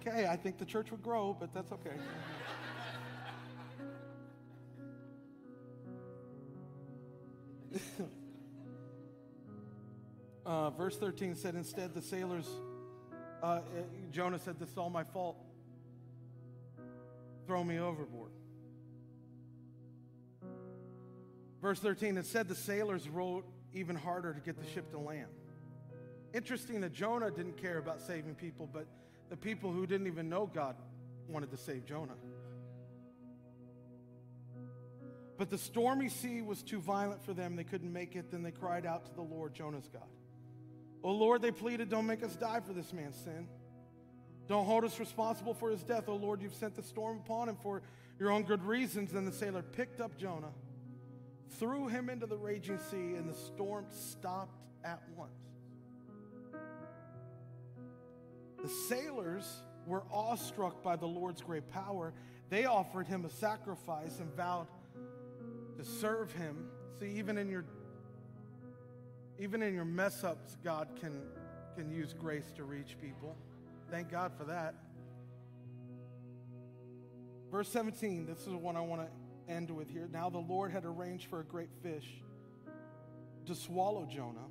Okay, 0.00 0.26
I 0.26 0.34
think 0.34 0.58
the 0.58 0.64
church 0.64 0.90
would 0.90 1.04
grow, 1.04 1.36
but 1.38 1.54
that's 1.54 1.70
okay. 1.70 1.94
uh, 10.46 10.70
verse 10.70 10.96
13 10.96 11.36
said, 11.36 11.54
Instead, 11.54 11.94
the 11.94 12.02
sailors 12.02 12.48
uh, 13.42 13.60
eh, 13.76 13.82
Jonah 14.12 14.38
said, 14.38 14.58
This 14.58 14.70
is 14.70 14.78
all 14.78 14.90
my 14.90 15.04
fault. 15.04 15.36
Throw 17.46 17.64
me 17.64 17.78
overboard. 17.78 18.30
Verse 21.60 21.78
13, 21.78 22.16
it 22.16 22.26
said 22.26 22.48
the 22.48 22.54
sailors 22.54 23.08
rowed 23.08 23.44
even 23.72 23.96
harder 23.96 24.32
to 24.32 24.40
get 24.40 24.58
the 24.58 24.68
ship 24.70 24.90
to 24.92 24.98
land. 24.98 25.28
Interesting 26.32 26.80
that 26.80 26.92
Jonah 26.92 27.30
didn't 27.30 27.60
care 27.60 27.78
about 27.78 28.00
saving 28.00 28.34
people, 28.34 28.68
but 28.72 28.86
the 29.28 29.36
people 29.36 29.72
who 29.72 29.86
didn't 29.86 30.06
even 30.06 30.28
know 30.28 30.46
God 30.46 30.76
wanted 31.28 31.50
to 31.50 31.56
save 31.56 31.84
Jonah. 31.84 32.14
But 35.36 35.50
the 35.50 35.58
stormy 35.58 36.08
sea 36.08 36.42
was 36.42 36.62
too 36.62 36.80
violent 36.80 37.24
for 37.24 37.32
them. 37.32 37.56
They 37.56 37.64
couldn't 37.64 37.92
make 37.92 38.14
it. 38.14 38.30
Then 38.30 38.42
they 38.42 38.50
cried 38.50 38.84
out 38.84 39.06
to 39.06 39.14
the 39.14 39.22
Lord, 39.22 39.54
Jonah's 39.54 39.88
God. 39.92 40.02
Oh 41.02 41.12
Lord, 41.12 41.42
they 41.42 41.50
pleaded, 41.50 41.88
don't 41.88 42.06
make 42.06 42.22
us 42.22 42.36
die 42.36 42.60
for 42.60 42.72
this 42.72 42.92
man's 42.92 43.16
sin. 43.16 43.48
Don't 44.48 44.66
hold 44.66 44.84
us 44.84 44.98
responsible 44.98 45.54
for 45.54 45.70
his 45.70 45.82
death. 45.82 46.04
Oh 46.08 46.16
Lord, 46.16 46.42
you've 46.42 46.54
sent 46.54 46.74
the 46.74 46.82
storm 46.82 47.18
upon 47.24 47.48
him 47.48 47.56
for 47.62 47.82
your 48.18 48.30
own 48.30 48.42
good 48.42 48.64
reasons. 48.64 49.12
Then 49.12 49.24
the 49.24 49.32
sailor 49.32 49.62
picked 49.62 50.00
up 50.00 50.18
Jonah, 50.18 50.52
threw 51.58 51.88
him 51.88 52.10
into 52.10 52.26
the 52.26 52.36
raging 52.36 52.78
sea, 52.90 53.14
and 53.14 53.28
the 53.28 53.34
storm 53.34 53.86
stopped 53.90 54.60
at 54.84 55.02
once. 55.16 55.30
The 58.62 58.68
sailors 58.68 59.62
were 59.86 60.02
awestruck 60.12 60.82
by 60.82 60.96
the 60.96 61.06
Lord's 61.06 61.40
great 61.40 61.70
power. 61.70 62.12
They 62.50 62.66
offered 62.66 63.06
him 63.06 63.24
a 63.24 63.30
sacrifice 63.30 64.18
and 64.18 64.34
vowed 64.34 64.66
to 65.78 65.84
serve 65.84 66.32
him. 66.32 66.68
See, 66.98 67.06
even 67.16 67.38
in 67.38 67.48
your 67.48 67.64
even 69.40 69.62
in 69.62 69.74
your 69.74 69.86
mess 69.86 70.22
ups, 70.22 70.56
God 70.62 70.88
can, 71.00 71.22
can 71.74 71.90
use 71.90 72.12
grace 72.12 72.52
to 72.56 72.64
reach 72.64 72.96
people. 73.00 73.34
Thank 73.90 74.10
God 74.10 74.32
for 74.36 74.44
that. 74.44 74.74
Verse 77.50 77.68
17, 77.70 78.26
this 78.26 78.38
is 78.38 78.44
the 78.44 78.56
one 78.56 78.76
I 78.76 78.82
want 78.82 79.02
to 79.02 79.52
end 79.52 79.70
with 79.70 79.88
here. 79.88 80.08
Now 80.12 80.28
the 80.28 80.38
Lord 80.38 80.70
had 80.70 80.84
arranged 80.84 81.26
for 81.28 81.40
a 81.40 81.44
great 81.44 81.70
fish 81.82 82.06
to 83.46 83.54
swallow 83.54 84.06
Jonah. 84.06 84.46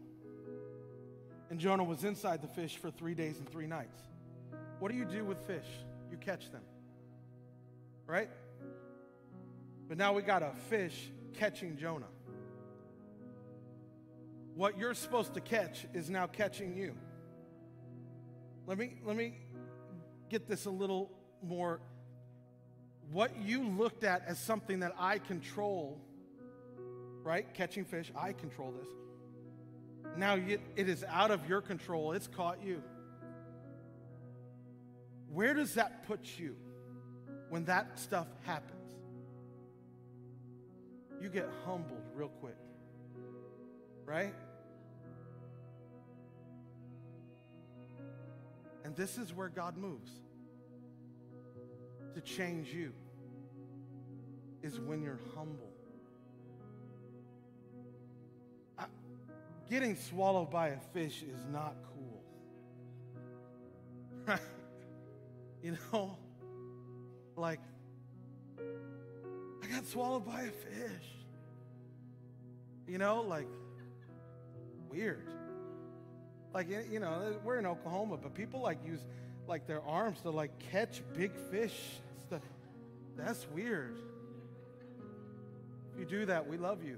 And 1.52 1.60
Jonah 1.60 1.84
was 1.84 2.04
inside 2.04 2.42
the 2.42 2.48
fish 2.48 2.78
for 2.78 2.90
three 2.90 3.14
days 3.14 3.38
and 3.38 3.48
three 3.50 3.68
nights. 3.68 4.00
What 4.80 4.92
do 4.92 4.98
you 4.98 5.06
do 5.06 5.24
with 5.24 5.38
fish? 5.46 5.68
You 6.12 6.18
catch 6.18 6.52
them, 6.52 6.64
right? 8.08 8.30
But 9.88 9.98
now 9.98 10.14
we 10.14 10.24
got 10.24 10.42
a 10.42 10.52
fish 10.70 11.12
catching 11.38 11.78
Jonah 11.78 12.08
what 14.60 14.78
you're 14.78 14.93
supposed 14.93 15.34
to 15.36 15.39
catch 15.39 15.86
is 15.93 16.10
now 16.10 16.28
catching 16.28 16.76
you. 16.76 16.93
Let 18.68 18.78
me, 18.78 18.95
let 19.05 19.16
me 19.16 19.36
get 20.30 20.49
this 20.49 20.66
a 20.66 20.70
little 20.70 21.10
more. 21.41 21.80
What 23.10 23.32
you 23.41 23.64
looked 23.64 24.03
at 24.03 24.26
as 24.28 24.38
something 24.38 24.82
that 24.82 24.93
I 24.99 25.20
control, 25.20 25.97
right? 27.24 27.45
Catching 27.53 27.86
fish, 27.86 28.12
I 28.18 28.34
control 28.34 28.74
this. 28.78 28.89
Now 30.18 30.36
it 30.36 30.60
is 30.76 31.05
out 31.07 31.32
of 31.32 31.47
your 31.47 31.62
control, 31.62 32.12
it's 32.12 32.28
caught 32.28 32.62
you. 32.62 32.84
Where 35.32 35.53
does 35.53 35.76
that 35.76 36.05
put 36.05 36.38
you 36.38 36.57
when 37.47 37.64
that 37.66 37.97
stuff 37.97 38.28
happens? 38.43 38.91
You 41.22 41.30
get 41.30 41.47
humbled 41.66 42.03
real 42.14 42.28
quick, 42.41 42.57
right? 44.05 44.34
And 48.84 48.96
this 48.96 49.18
is 49.18 49.34
where 49.34 49.50
God 49.50 49.78
moves 49.78 50.12
to 52.16 52.22
change 52.22 52.70
you, 52.74 52.92
is 54.64 54.80
when 54.80 55.02
you're 55.02 55.20
humble. 55.36 55.72
I, 58.78 58.86
getting 59.70 59.96
swallowed 59.96 60.50
by 60.50 60.70
a 60.70 60.80
fish 60.94 61.24
is 61.24 61.46
not 61.52 61.76
cool. 61.94 62.24
Right? 64.26 64.40
you 65.64 65.78
know? 65.94 66.18
Like, 67.36 67.60
I 69.64 69.68
got 69.68 69.86
swallowed 69.86 70.26
by 70.26 70.42
a 70.42 70.52
fish. 70.52 71.08
You 72.88 72.98
know, 72.98 73.22
like, 73.22 73.48
weird. 74.90 75.28
Like, 76.54 76.68
you 76.70 77.00
know, 77.00 77.36
we're 77.43 77.60
in 77.60 77.66
Oklahoma, 77.66 78.18
but 78.18 78.34
people 78.34 78.62
like 78.62 78.80
use 78.86 79.02
like 79.47 79.68
their 79.68 79.82
arms 79.84 80.22
to 80.22 80.30
like 80.30 80.52
catch 80.72 81.02
big 81.16 81.32
fish. 81.52 81.76
Stuff. 82.28 82.41
That's 83.18 83.47
weird. 83.54 83.97
If 85.93 86.00
you 86.00 86.06
do 86.06 86.26
that, 86.28 86.47
we 86.47 86.58
love 86.58 86.84
you. 86.84 86.97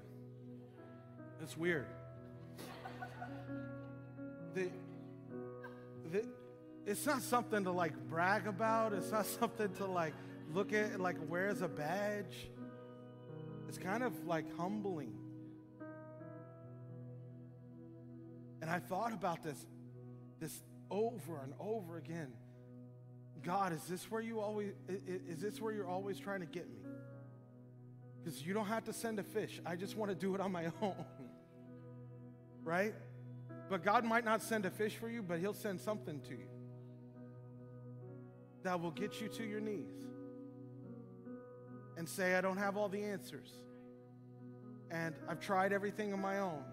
It's 1.41 1.57
weird. 1.57 1.87
The, 4.53 4.69
the, 6.11 6.25
it's 6.85 7.05
not 7.05 7.21
something 7.21 7.63
to 7.63 7.71
like 7.71 7.95
brag 8.09 8.47
about. 8.47 8.93
It's 8.93 9.11
not 9.11 9.25
something 9.39 9.73
to 9.75 9.85
like 9.85 10.13
look 10.53 10.73
at 10.73 10.99
like 10.99 11.17
wear 11.29 11.47
as 11.47 11.61
a 11.61 11.67
badge. 11.67 12.49
It's 13.67 13.77
kind 13.77 14.03
of 14.03 14.27
like 14.27 14.45
humbling. 14.57 15.13
And 18.61 18.69
I 18.69 18.79
thought 18.79 19.13
about 19.13 19.43
this, 19.43 19.65
this 20.39 20.61
over 20.89 21.39
and 21.43 21.53
over 21.59 21.97
again. 21.97 22.31
God, 23.43 23.73
is 23.73 23.83
this 23.83 24.09
where 24.11 24.21
you 24.21 24.39
always 24.39 24.73
is 24.87 25.41
this 25.41 25.59
where 25.59 25.73
you're 25.73 25.87
always 25.87 26.19
trying 26.19 26.41
to 26.41 26.45
get 26.45 26.69
me? 26.69 26.79
Because 28.23 28.45
you 28.45 28.53
don't 28.53 28.67
have 28.67 28.83
to 28.83 28.93
send 28.93 29.17
a 29.19 29.23
fish. 29.23 29.59
I 29.65 29.75
just 29.75 29.97
want 29.97 30.11
to 30.11 30.15
do 30.15 30.35
it 30.35 30.41
on 30.41 30.51
my 30.51 30.65
own. 30.81 31.05
right? 32.63 32.93
But 33.67 33.83
God 33.83 34.05
might 34.05 34.25
not 34.25 34.43
send 34.43 34.65
a 34.65 34.69
fish 34.69 34.95
for 34.95 35.09
you, 35.09 35.23
but 35.23 35.39
He'll 35.39 35.53
send 35.53 35.81
something 35.81 36.19
to 36.21 36.31
you 36.31 36.47
that 38.63 38.79
will 38.79 38.91
get 38.91 39.19
you 39.19 39.27
to 39.27 39.43
your 39.43 39.59
knees 39.59 40.05
and 41.97 42.07
say, 42.07 42.35
I 42.35 42.41
don't 42.41 42.57
have 42.57 42.77
all 42.77 42.89
the 42.89 43.03
answers. 43.03 43.51
And 44.91 45.15
I've 45.27 45.39
tried 45.39 45.73
everything 45.73 46.13
on 46.13 46.21
my 46.21 46.39
own. 46.39 46.63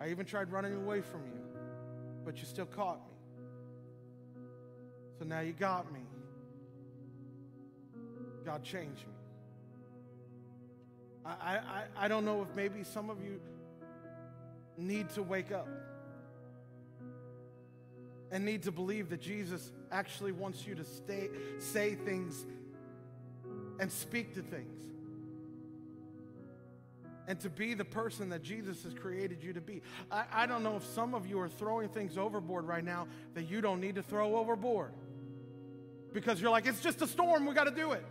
I 0.00 0.08
even 0.10 0.26
tried 0.26 0.52
running 0.52 0.74
away 0.74 1.00
from 1.00 1.24
you, 1.26 1.40
but 2.24 2.38
you 2.38 2.44
still 2.44 2.66
caught 2.66 2.98
me. 3.06 3.14
So 5.18 5.24
now 5.24 5.40
you 5.40 5.52
got 5.52 5.90
me. 5.92 6.00
God 8.44 8.62
changed 8.62 9.00
me. 9.00 9.12
I, 11.24 11.56
I, 11.56 11.82
I 11.96 12.08
don't 12.08 12.24
know 12.24 12.42
if 12.42 12.54
maybe 12.54 12.84
some 12.84 13.10
of 13.10 13.22
you 13.22 13.40
need 14.76 15.10
to 15.10 15.22
wake 15.22 15.50
up 15.50 15.68
and 18.30 18.44
need 18.44 18.62
to 18.64 18.72
believe 18.72 19.08
that 19.10 19.20
Jesus 19.20 19.72
actually 19.90 20.32
wants 20.32 20.66
you 20.66 20.74
to 20.74 20.84
stay, 20.84 21.30
say 21.58 21.94
things 21.94 22.44
and 23.80 23.90
speak 23.90 24.34
to 24.34 24.42
things 24.42 24.84
and 27.28 27.40
to 27.40 27.50
be 27.50 27.74
the 27.74 27.84
person 27.84 28.28
that 28.30 28.42
Jesus 28.42 28.82
has 28.84 28.94
created 28.94 29.42
you 29.42 29.52
to 29.52 29.60
be. 29.60 29.82
I, 30.10 30.24
I 30.32 30.46
don't 30.46 30.62
know 30.62 30.76
if 30.76 30.84
some 30.84 31.14
of 31.14 31.26
you 31.26 31.38
are 31.40 31.48
throwing 31.48 31.88
things 31.88 32.16
overboard 32.16 32.66
right 32.66 32.84
now 32.84 33.06
that 33.34 33.50
you 33.50 33.60
don't 33.60 33.80
need 33.80 33.96
to 33.96 34.02
throw 34.02 34.36
overboard 34.36 34.92
because 36.12 36.40
you're 36.40 36.50
like, 36.50 36.66
it's 36.66 36.80
just 36.80 37.02
a 37.02 37.06
storm, 37.06 37.46
we 37.46 37.54
got 37.54 37.64
to 37.64 37.70
do 37.70 37.92
it. 37.92 38.04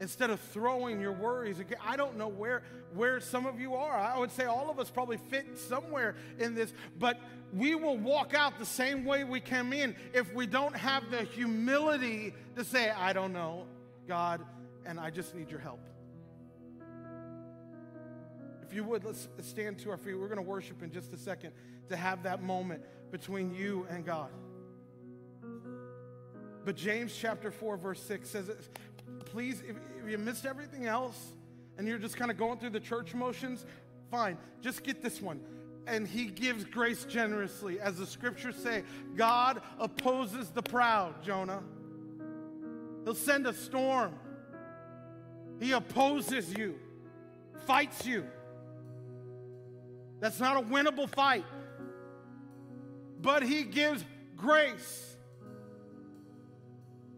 Instead 0.00 0.30
of 0.30 0.38
throwing 0.38 1.00
your 1.00 1.12
worries, 1.12 1.56
I 1.84 1.96
don't 1.96 2.16
know 2.16 2.28
where, 2.28 2.62
where 2.94 3.18
some 3.18 3.46
of 3.46 3.58
you 3.58 3.74
are. 3.74 3.96
I 3.96 4.18
would 4.18 4.30
say 4.30 4.44
all 4.44 4.70
of 4.70 4.78
us 4.78 4.90
probably 4.90 5.16
fit 5.16 5.58
somewhere 5.58 6.14
in 6.38 6.54
this, 6.54 6.72
but 6.98 7.18
we 7.52 7.74
will 7.74 7.96
walk 7.96 8.34
out 8.34 8.58
the 8.58 8.66
same 8.66 9.04
way 9.04 9.24
we 9.24 9.40
came 9.40 9.72
in 9.72 9.96
if 10.12 10.32
we 10.34 10.46
don't 10.46 10.76
have 10.76 11.10
the 11.10 11.22
humility 11.22 12.34
to 12.54 12.64
say, 12.64 12.90
I 12.90 13.12
don't 13.12 13.32
know, 13.32 13.64
God, 14.06 14.42
and 14.86 15.00
I 15.00 15.10
just 15.10 15.34
need 15.34 15.50
your 15.50 15.60
help. 15.60 15.80
If 18.68 18.74
you 18.74 18.84
would, 18.84 19.02
let's 19.04 19.28
stand 19.40 19.78
to 19.78 19.90
our 19.90 19.96
feet. 19.96 20.14
We're 20.14 20.28
going 20.28 20.36
to 20.36 20.42
worship 20.42 20.82
in 20.82 20.92
just 20.92 21.10
a 21.14 21.16
second 21.16 21.52
to 21.88 21.96
have 21.96 22.24
that 22.24 22.42
moment 22.42 22.82
between 23.10 23.54
you 23.54 23.86
and 23.88 24.04
God. 24.04 24.28
But 26.66 26.76
James 26.76 27.16
chapter 27.18 27.50
4, 27.50 27.78
verse 27.78 28.02
6 28.02 28.28
says, 28.28 28.50
please, 29.24 29.62
if, 29.66 29.76
if 30.02 30.10
you 30.10 30.18
missed 30.18 30.44
everything 30.44 30.84
else 30.84 31.32
and 31.78 31.88
you're 31.88 31.98
just 31.98 32.18
kind 32.18 32.30
of 32.30 32.36
going 32.36 32.58
through 32.58 32.70
the 32.70 32.80
church 32.80 33.14
motions, 33.14 33.64
fine. 34.10 34.36
Just 34.60 34.84
get 34.84 35.02
this 35.02 35.22
one. 35.22 35.40
And 35.86 36.06
he 36.06 36.26
gives 36.26 36.64
grace 36.64 37.06
generously. 37.06 37.80
As 37.80 37.96
the 37.96 38.06
scriptures 38.06 38.56
say, 38.56 38.82
God 39.16 39.62
opposes 39.78 40.50
the 40.50 40.60
proud, 40.60 41.22
Jonah. 41.22 41.62
He'll 43.04 43.14
send 43.14 43.46
a 43.46 43.54
storm. 43.54 44.12
He 45.58 45.72
opposes 45.72 46.52
you, 46.52 46.78
fights 47.66 48.04
you. 48.04 48.26
That's 50.20 50.40
not 50.40 50.56
a 50.56 50.66
winnable 50.66 51.08
fight. 51.08 51.44
But 53.20 53.42
he 53.42 53.64
gives 53.64 54.04
grace. 54.36 55.16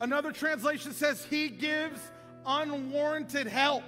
Another 0.00 0.32
translation 0.32 0.92
says 0.92 1.24
he 1.24 1.48
gives 1.48 2.00
unwarranted 2.46 3.46
help 3.46 3.84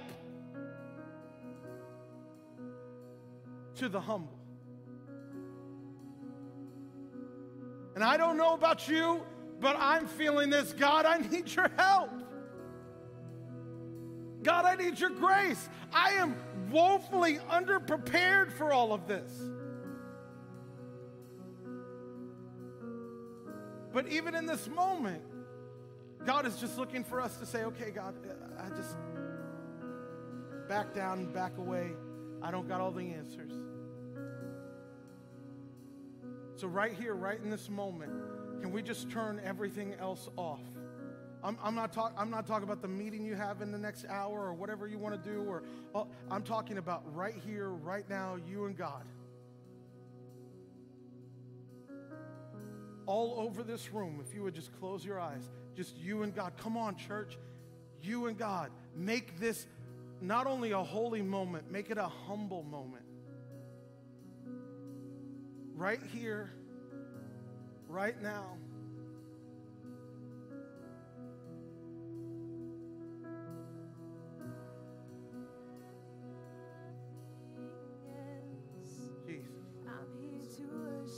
to 3.75 3.89
the 3.89 3.99
humble. 3.99 4.37
And 7.95 8.03
I 8.03 8.17
don't 8.17 8.37
know 8.37 8.53
about 8.53 8.87
you, 8.87 9.23
but 9.59 9.75
I'm 9.79 10.07
feeling 10.07 10.49
this 10.49 10.73
God, 10.73 11.05
I 11.05 11.17
need 11.17 11.53
your 11.53 11.69
help. 11.77 12.09
God, 14.43 14.65
I 14.65 14.75
need 14.75 14.99
your 14.99 15.09
grace. 15.09 15.69
I 15.93 16.11
am 16.13 16.35
woefully 16.71 17.39
underprepared 17.49 18.51
for 18.51 18.73
all 18.73 18.93
of 18.93 19.07
this. 19.07 19.31
But 23.93 24.07
even 24.07 24.35
in 24.35 24.45
this 24.45 24.67
moment, 24.67 25.21
God 26.25 26.45
is 26.45 26.57
just 26.57 26.77
looking 26.77 27.03
for 27.03 27.21
us 27.21 27.37
to 27.37 27.45
say, 27.45 27.63
okay, 27.65 27.91
God, 27.91 28.15
I 28.59 28.69
just 28.75 28.95
back 30.67 30.93
down, 30.93 31.31
back 31.31 31.57
away. 31.57 31.91
I 32.41 32.51
don't 32.51 32.67
got 32.67 32.81
all 32.81 32.91
the 32.91 33.13
answers. 33.13 33.51
So, 36.55 36.67
right 36.67 36.93
here, 36.93 37.13
right 37.13 37.39
in 37.39 37.49
this 37.49 37.69
moment, 37.69 38.11
can 38.61 38.71
we 38.71 38.81
just 38.81 39.09
turn 39.11 39.41
everything 39.43 39.93
else 39.99 40.29
off? 40.37 40.61
I'm, 41.43 41.57
I'm, 41.61 41.75
not, 41.75 41.91
talk, 41.91 42.13
I'm 42.17 42.29
not 42.29 42.47
talking 42.47 42.63
about 42.63 42.81
the 42.81 42.87
meeting 42.87 43.25
you 43.25 43.35
have 43.35 43.61
in 43.61 43.71
the 43.71 43.77
next 43.77 44.05
hour 44.05 44.45
or 44.45 44.53
whatever 44.53 44.87
you 44.87 44.97
want 44.97 45.21
to 45.21 45.29
do, 45.29 45.43
or 45.43 45.63
oh, 45.93 46.07
I'm 46.31 46.43
talking 46.43 46.77
about 46.77 47.03
right 47.13 47.35
here, 47.45 47.69
right 47.69 48.09
now, 48.09 48.37
you 48.47 48.65
and 48.65 48.77
God. 48.77 49.03
All 53.05 53.35
over 53.37 53.63
this 53.63 53.91
room, 53.91 54.23
if 54.25 54.33
you 54.33 54.43
would 54.43 54.55
just 54.55 54.71
close 54.79 55.03
your 55.03 55.19
eyes, 55.19 55.49
just 55.75 55.97
you 55.97 56.23
and 56.23 56.33
God. 56.33 56.53
Come 56.57 56.77
on, 56.77 56.95
church. 56.95 57.37
You 58.01 58.27
and 58.27 58.37
God. 58.37 58.71
Make 58.95 59.39
this 59.39 59.65
not 60.21 60.47
only 60.47 60.71
a 60.71 60.81
holy 60.81 61.21
moment, 61.21 61.69
make 61.69 61.89
it 61.89 61.97
a 61.97 62.07
humble 62.07 62.63
moment. 62.63 63.03
Right 65.75 65.99
here, 66.13 66.53
right 67.89 68.21
now. 68.21 68.57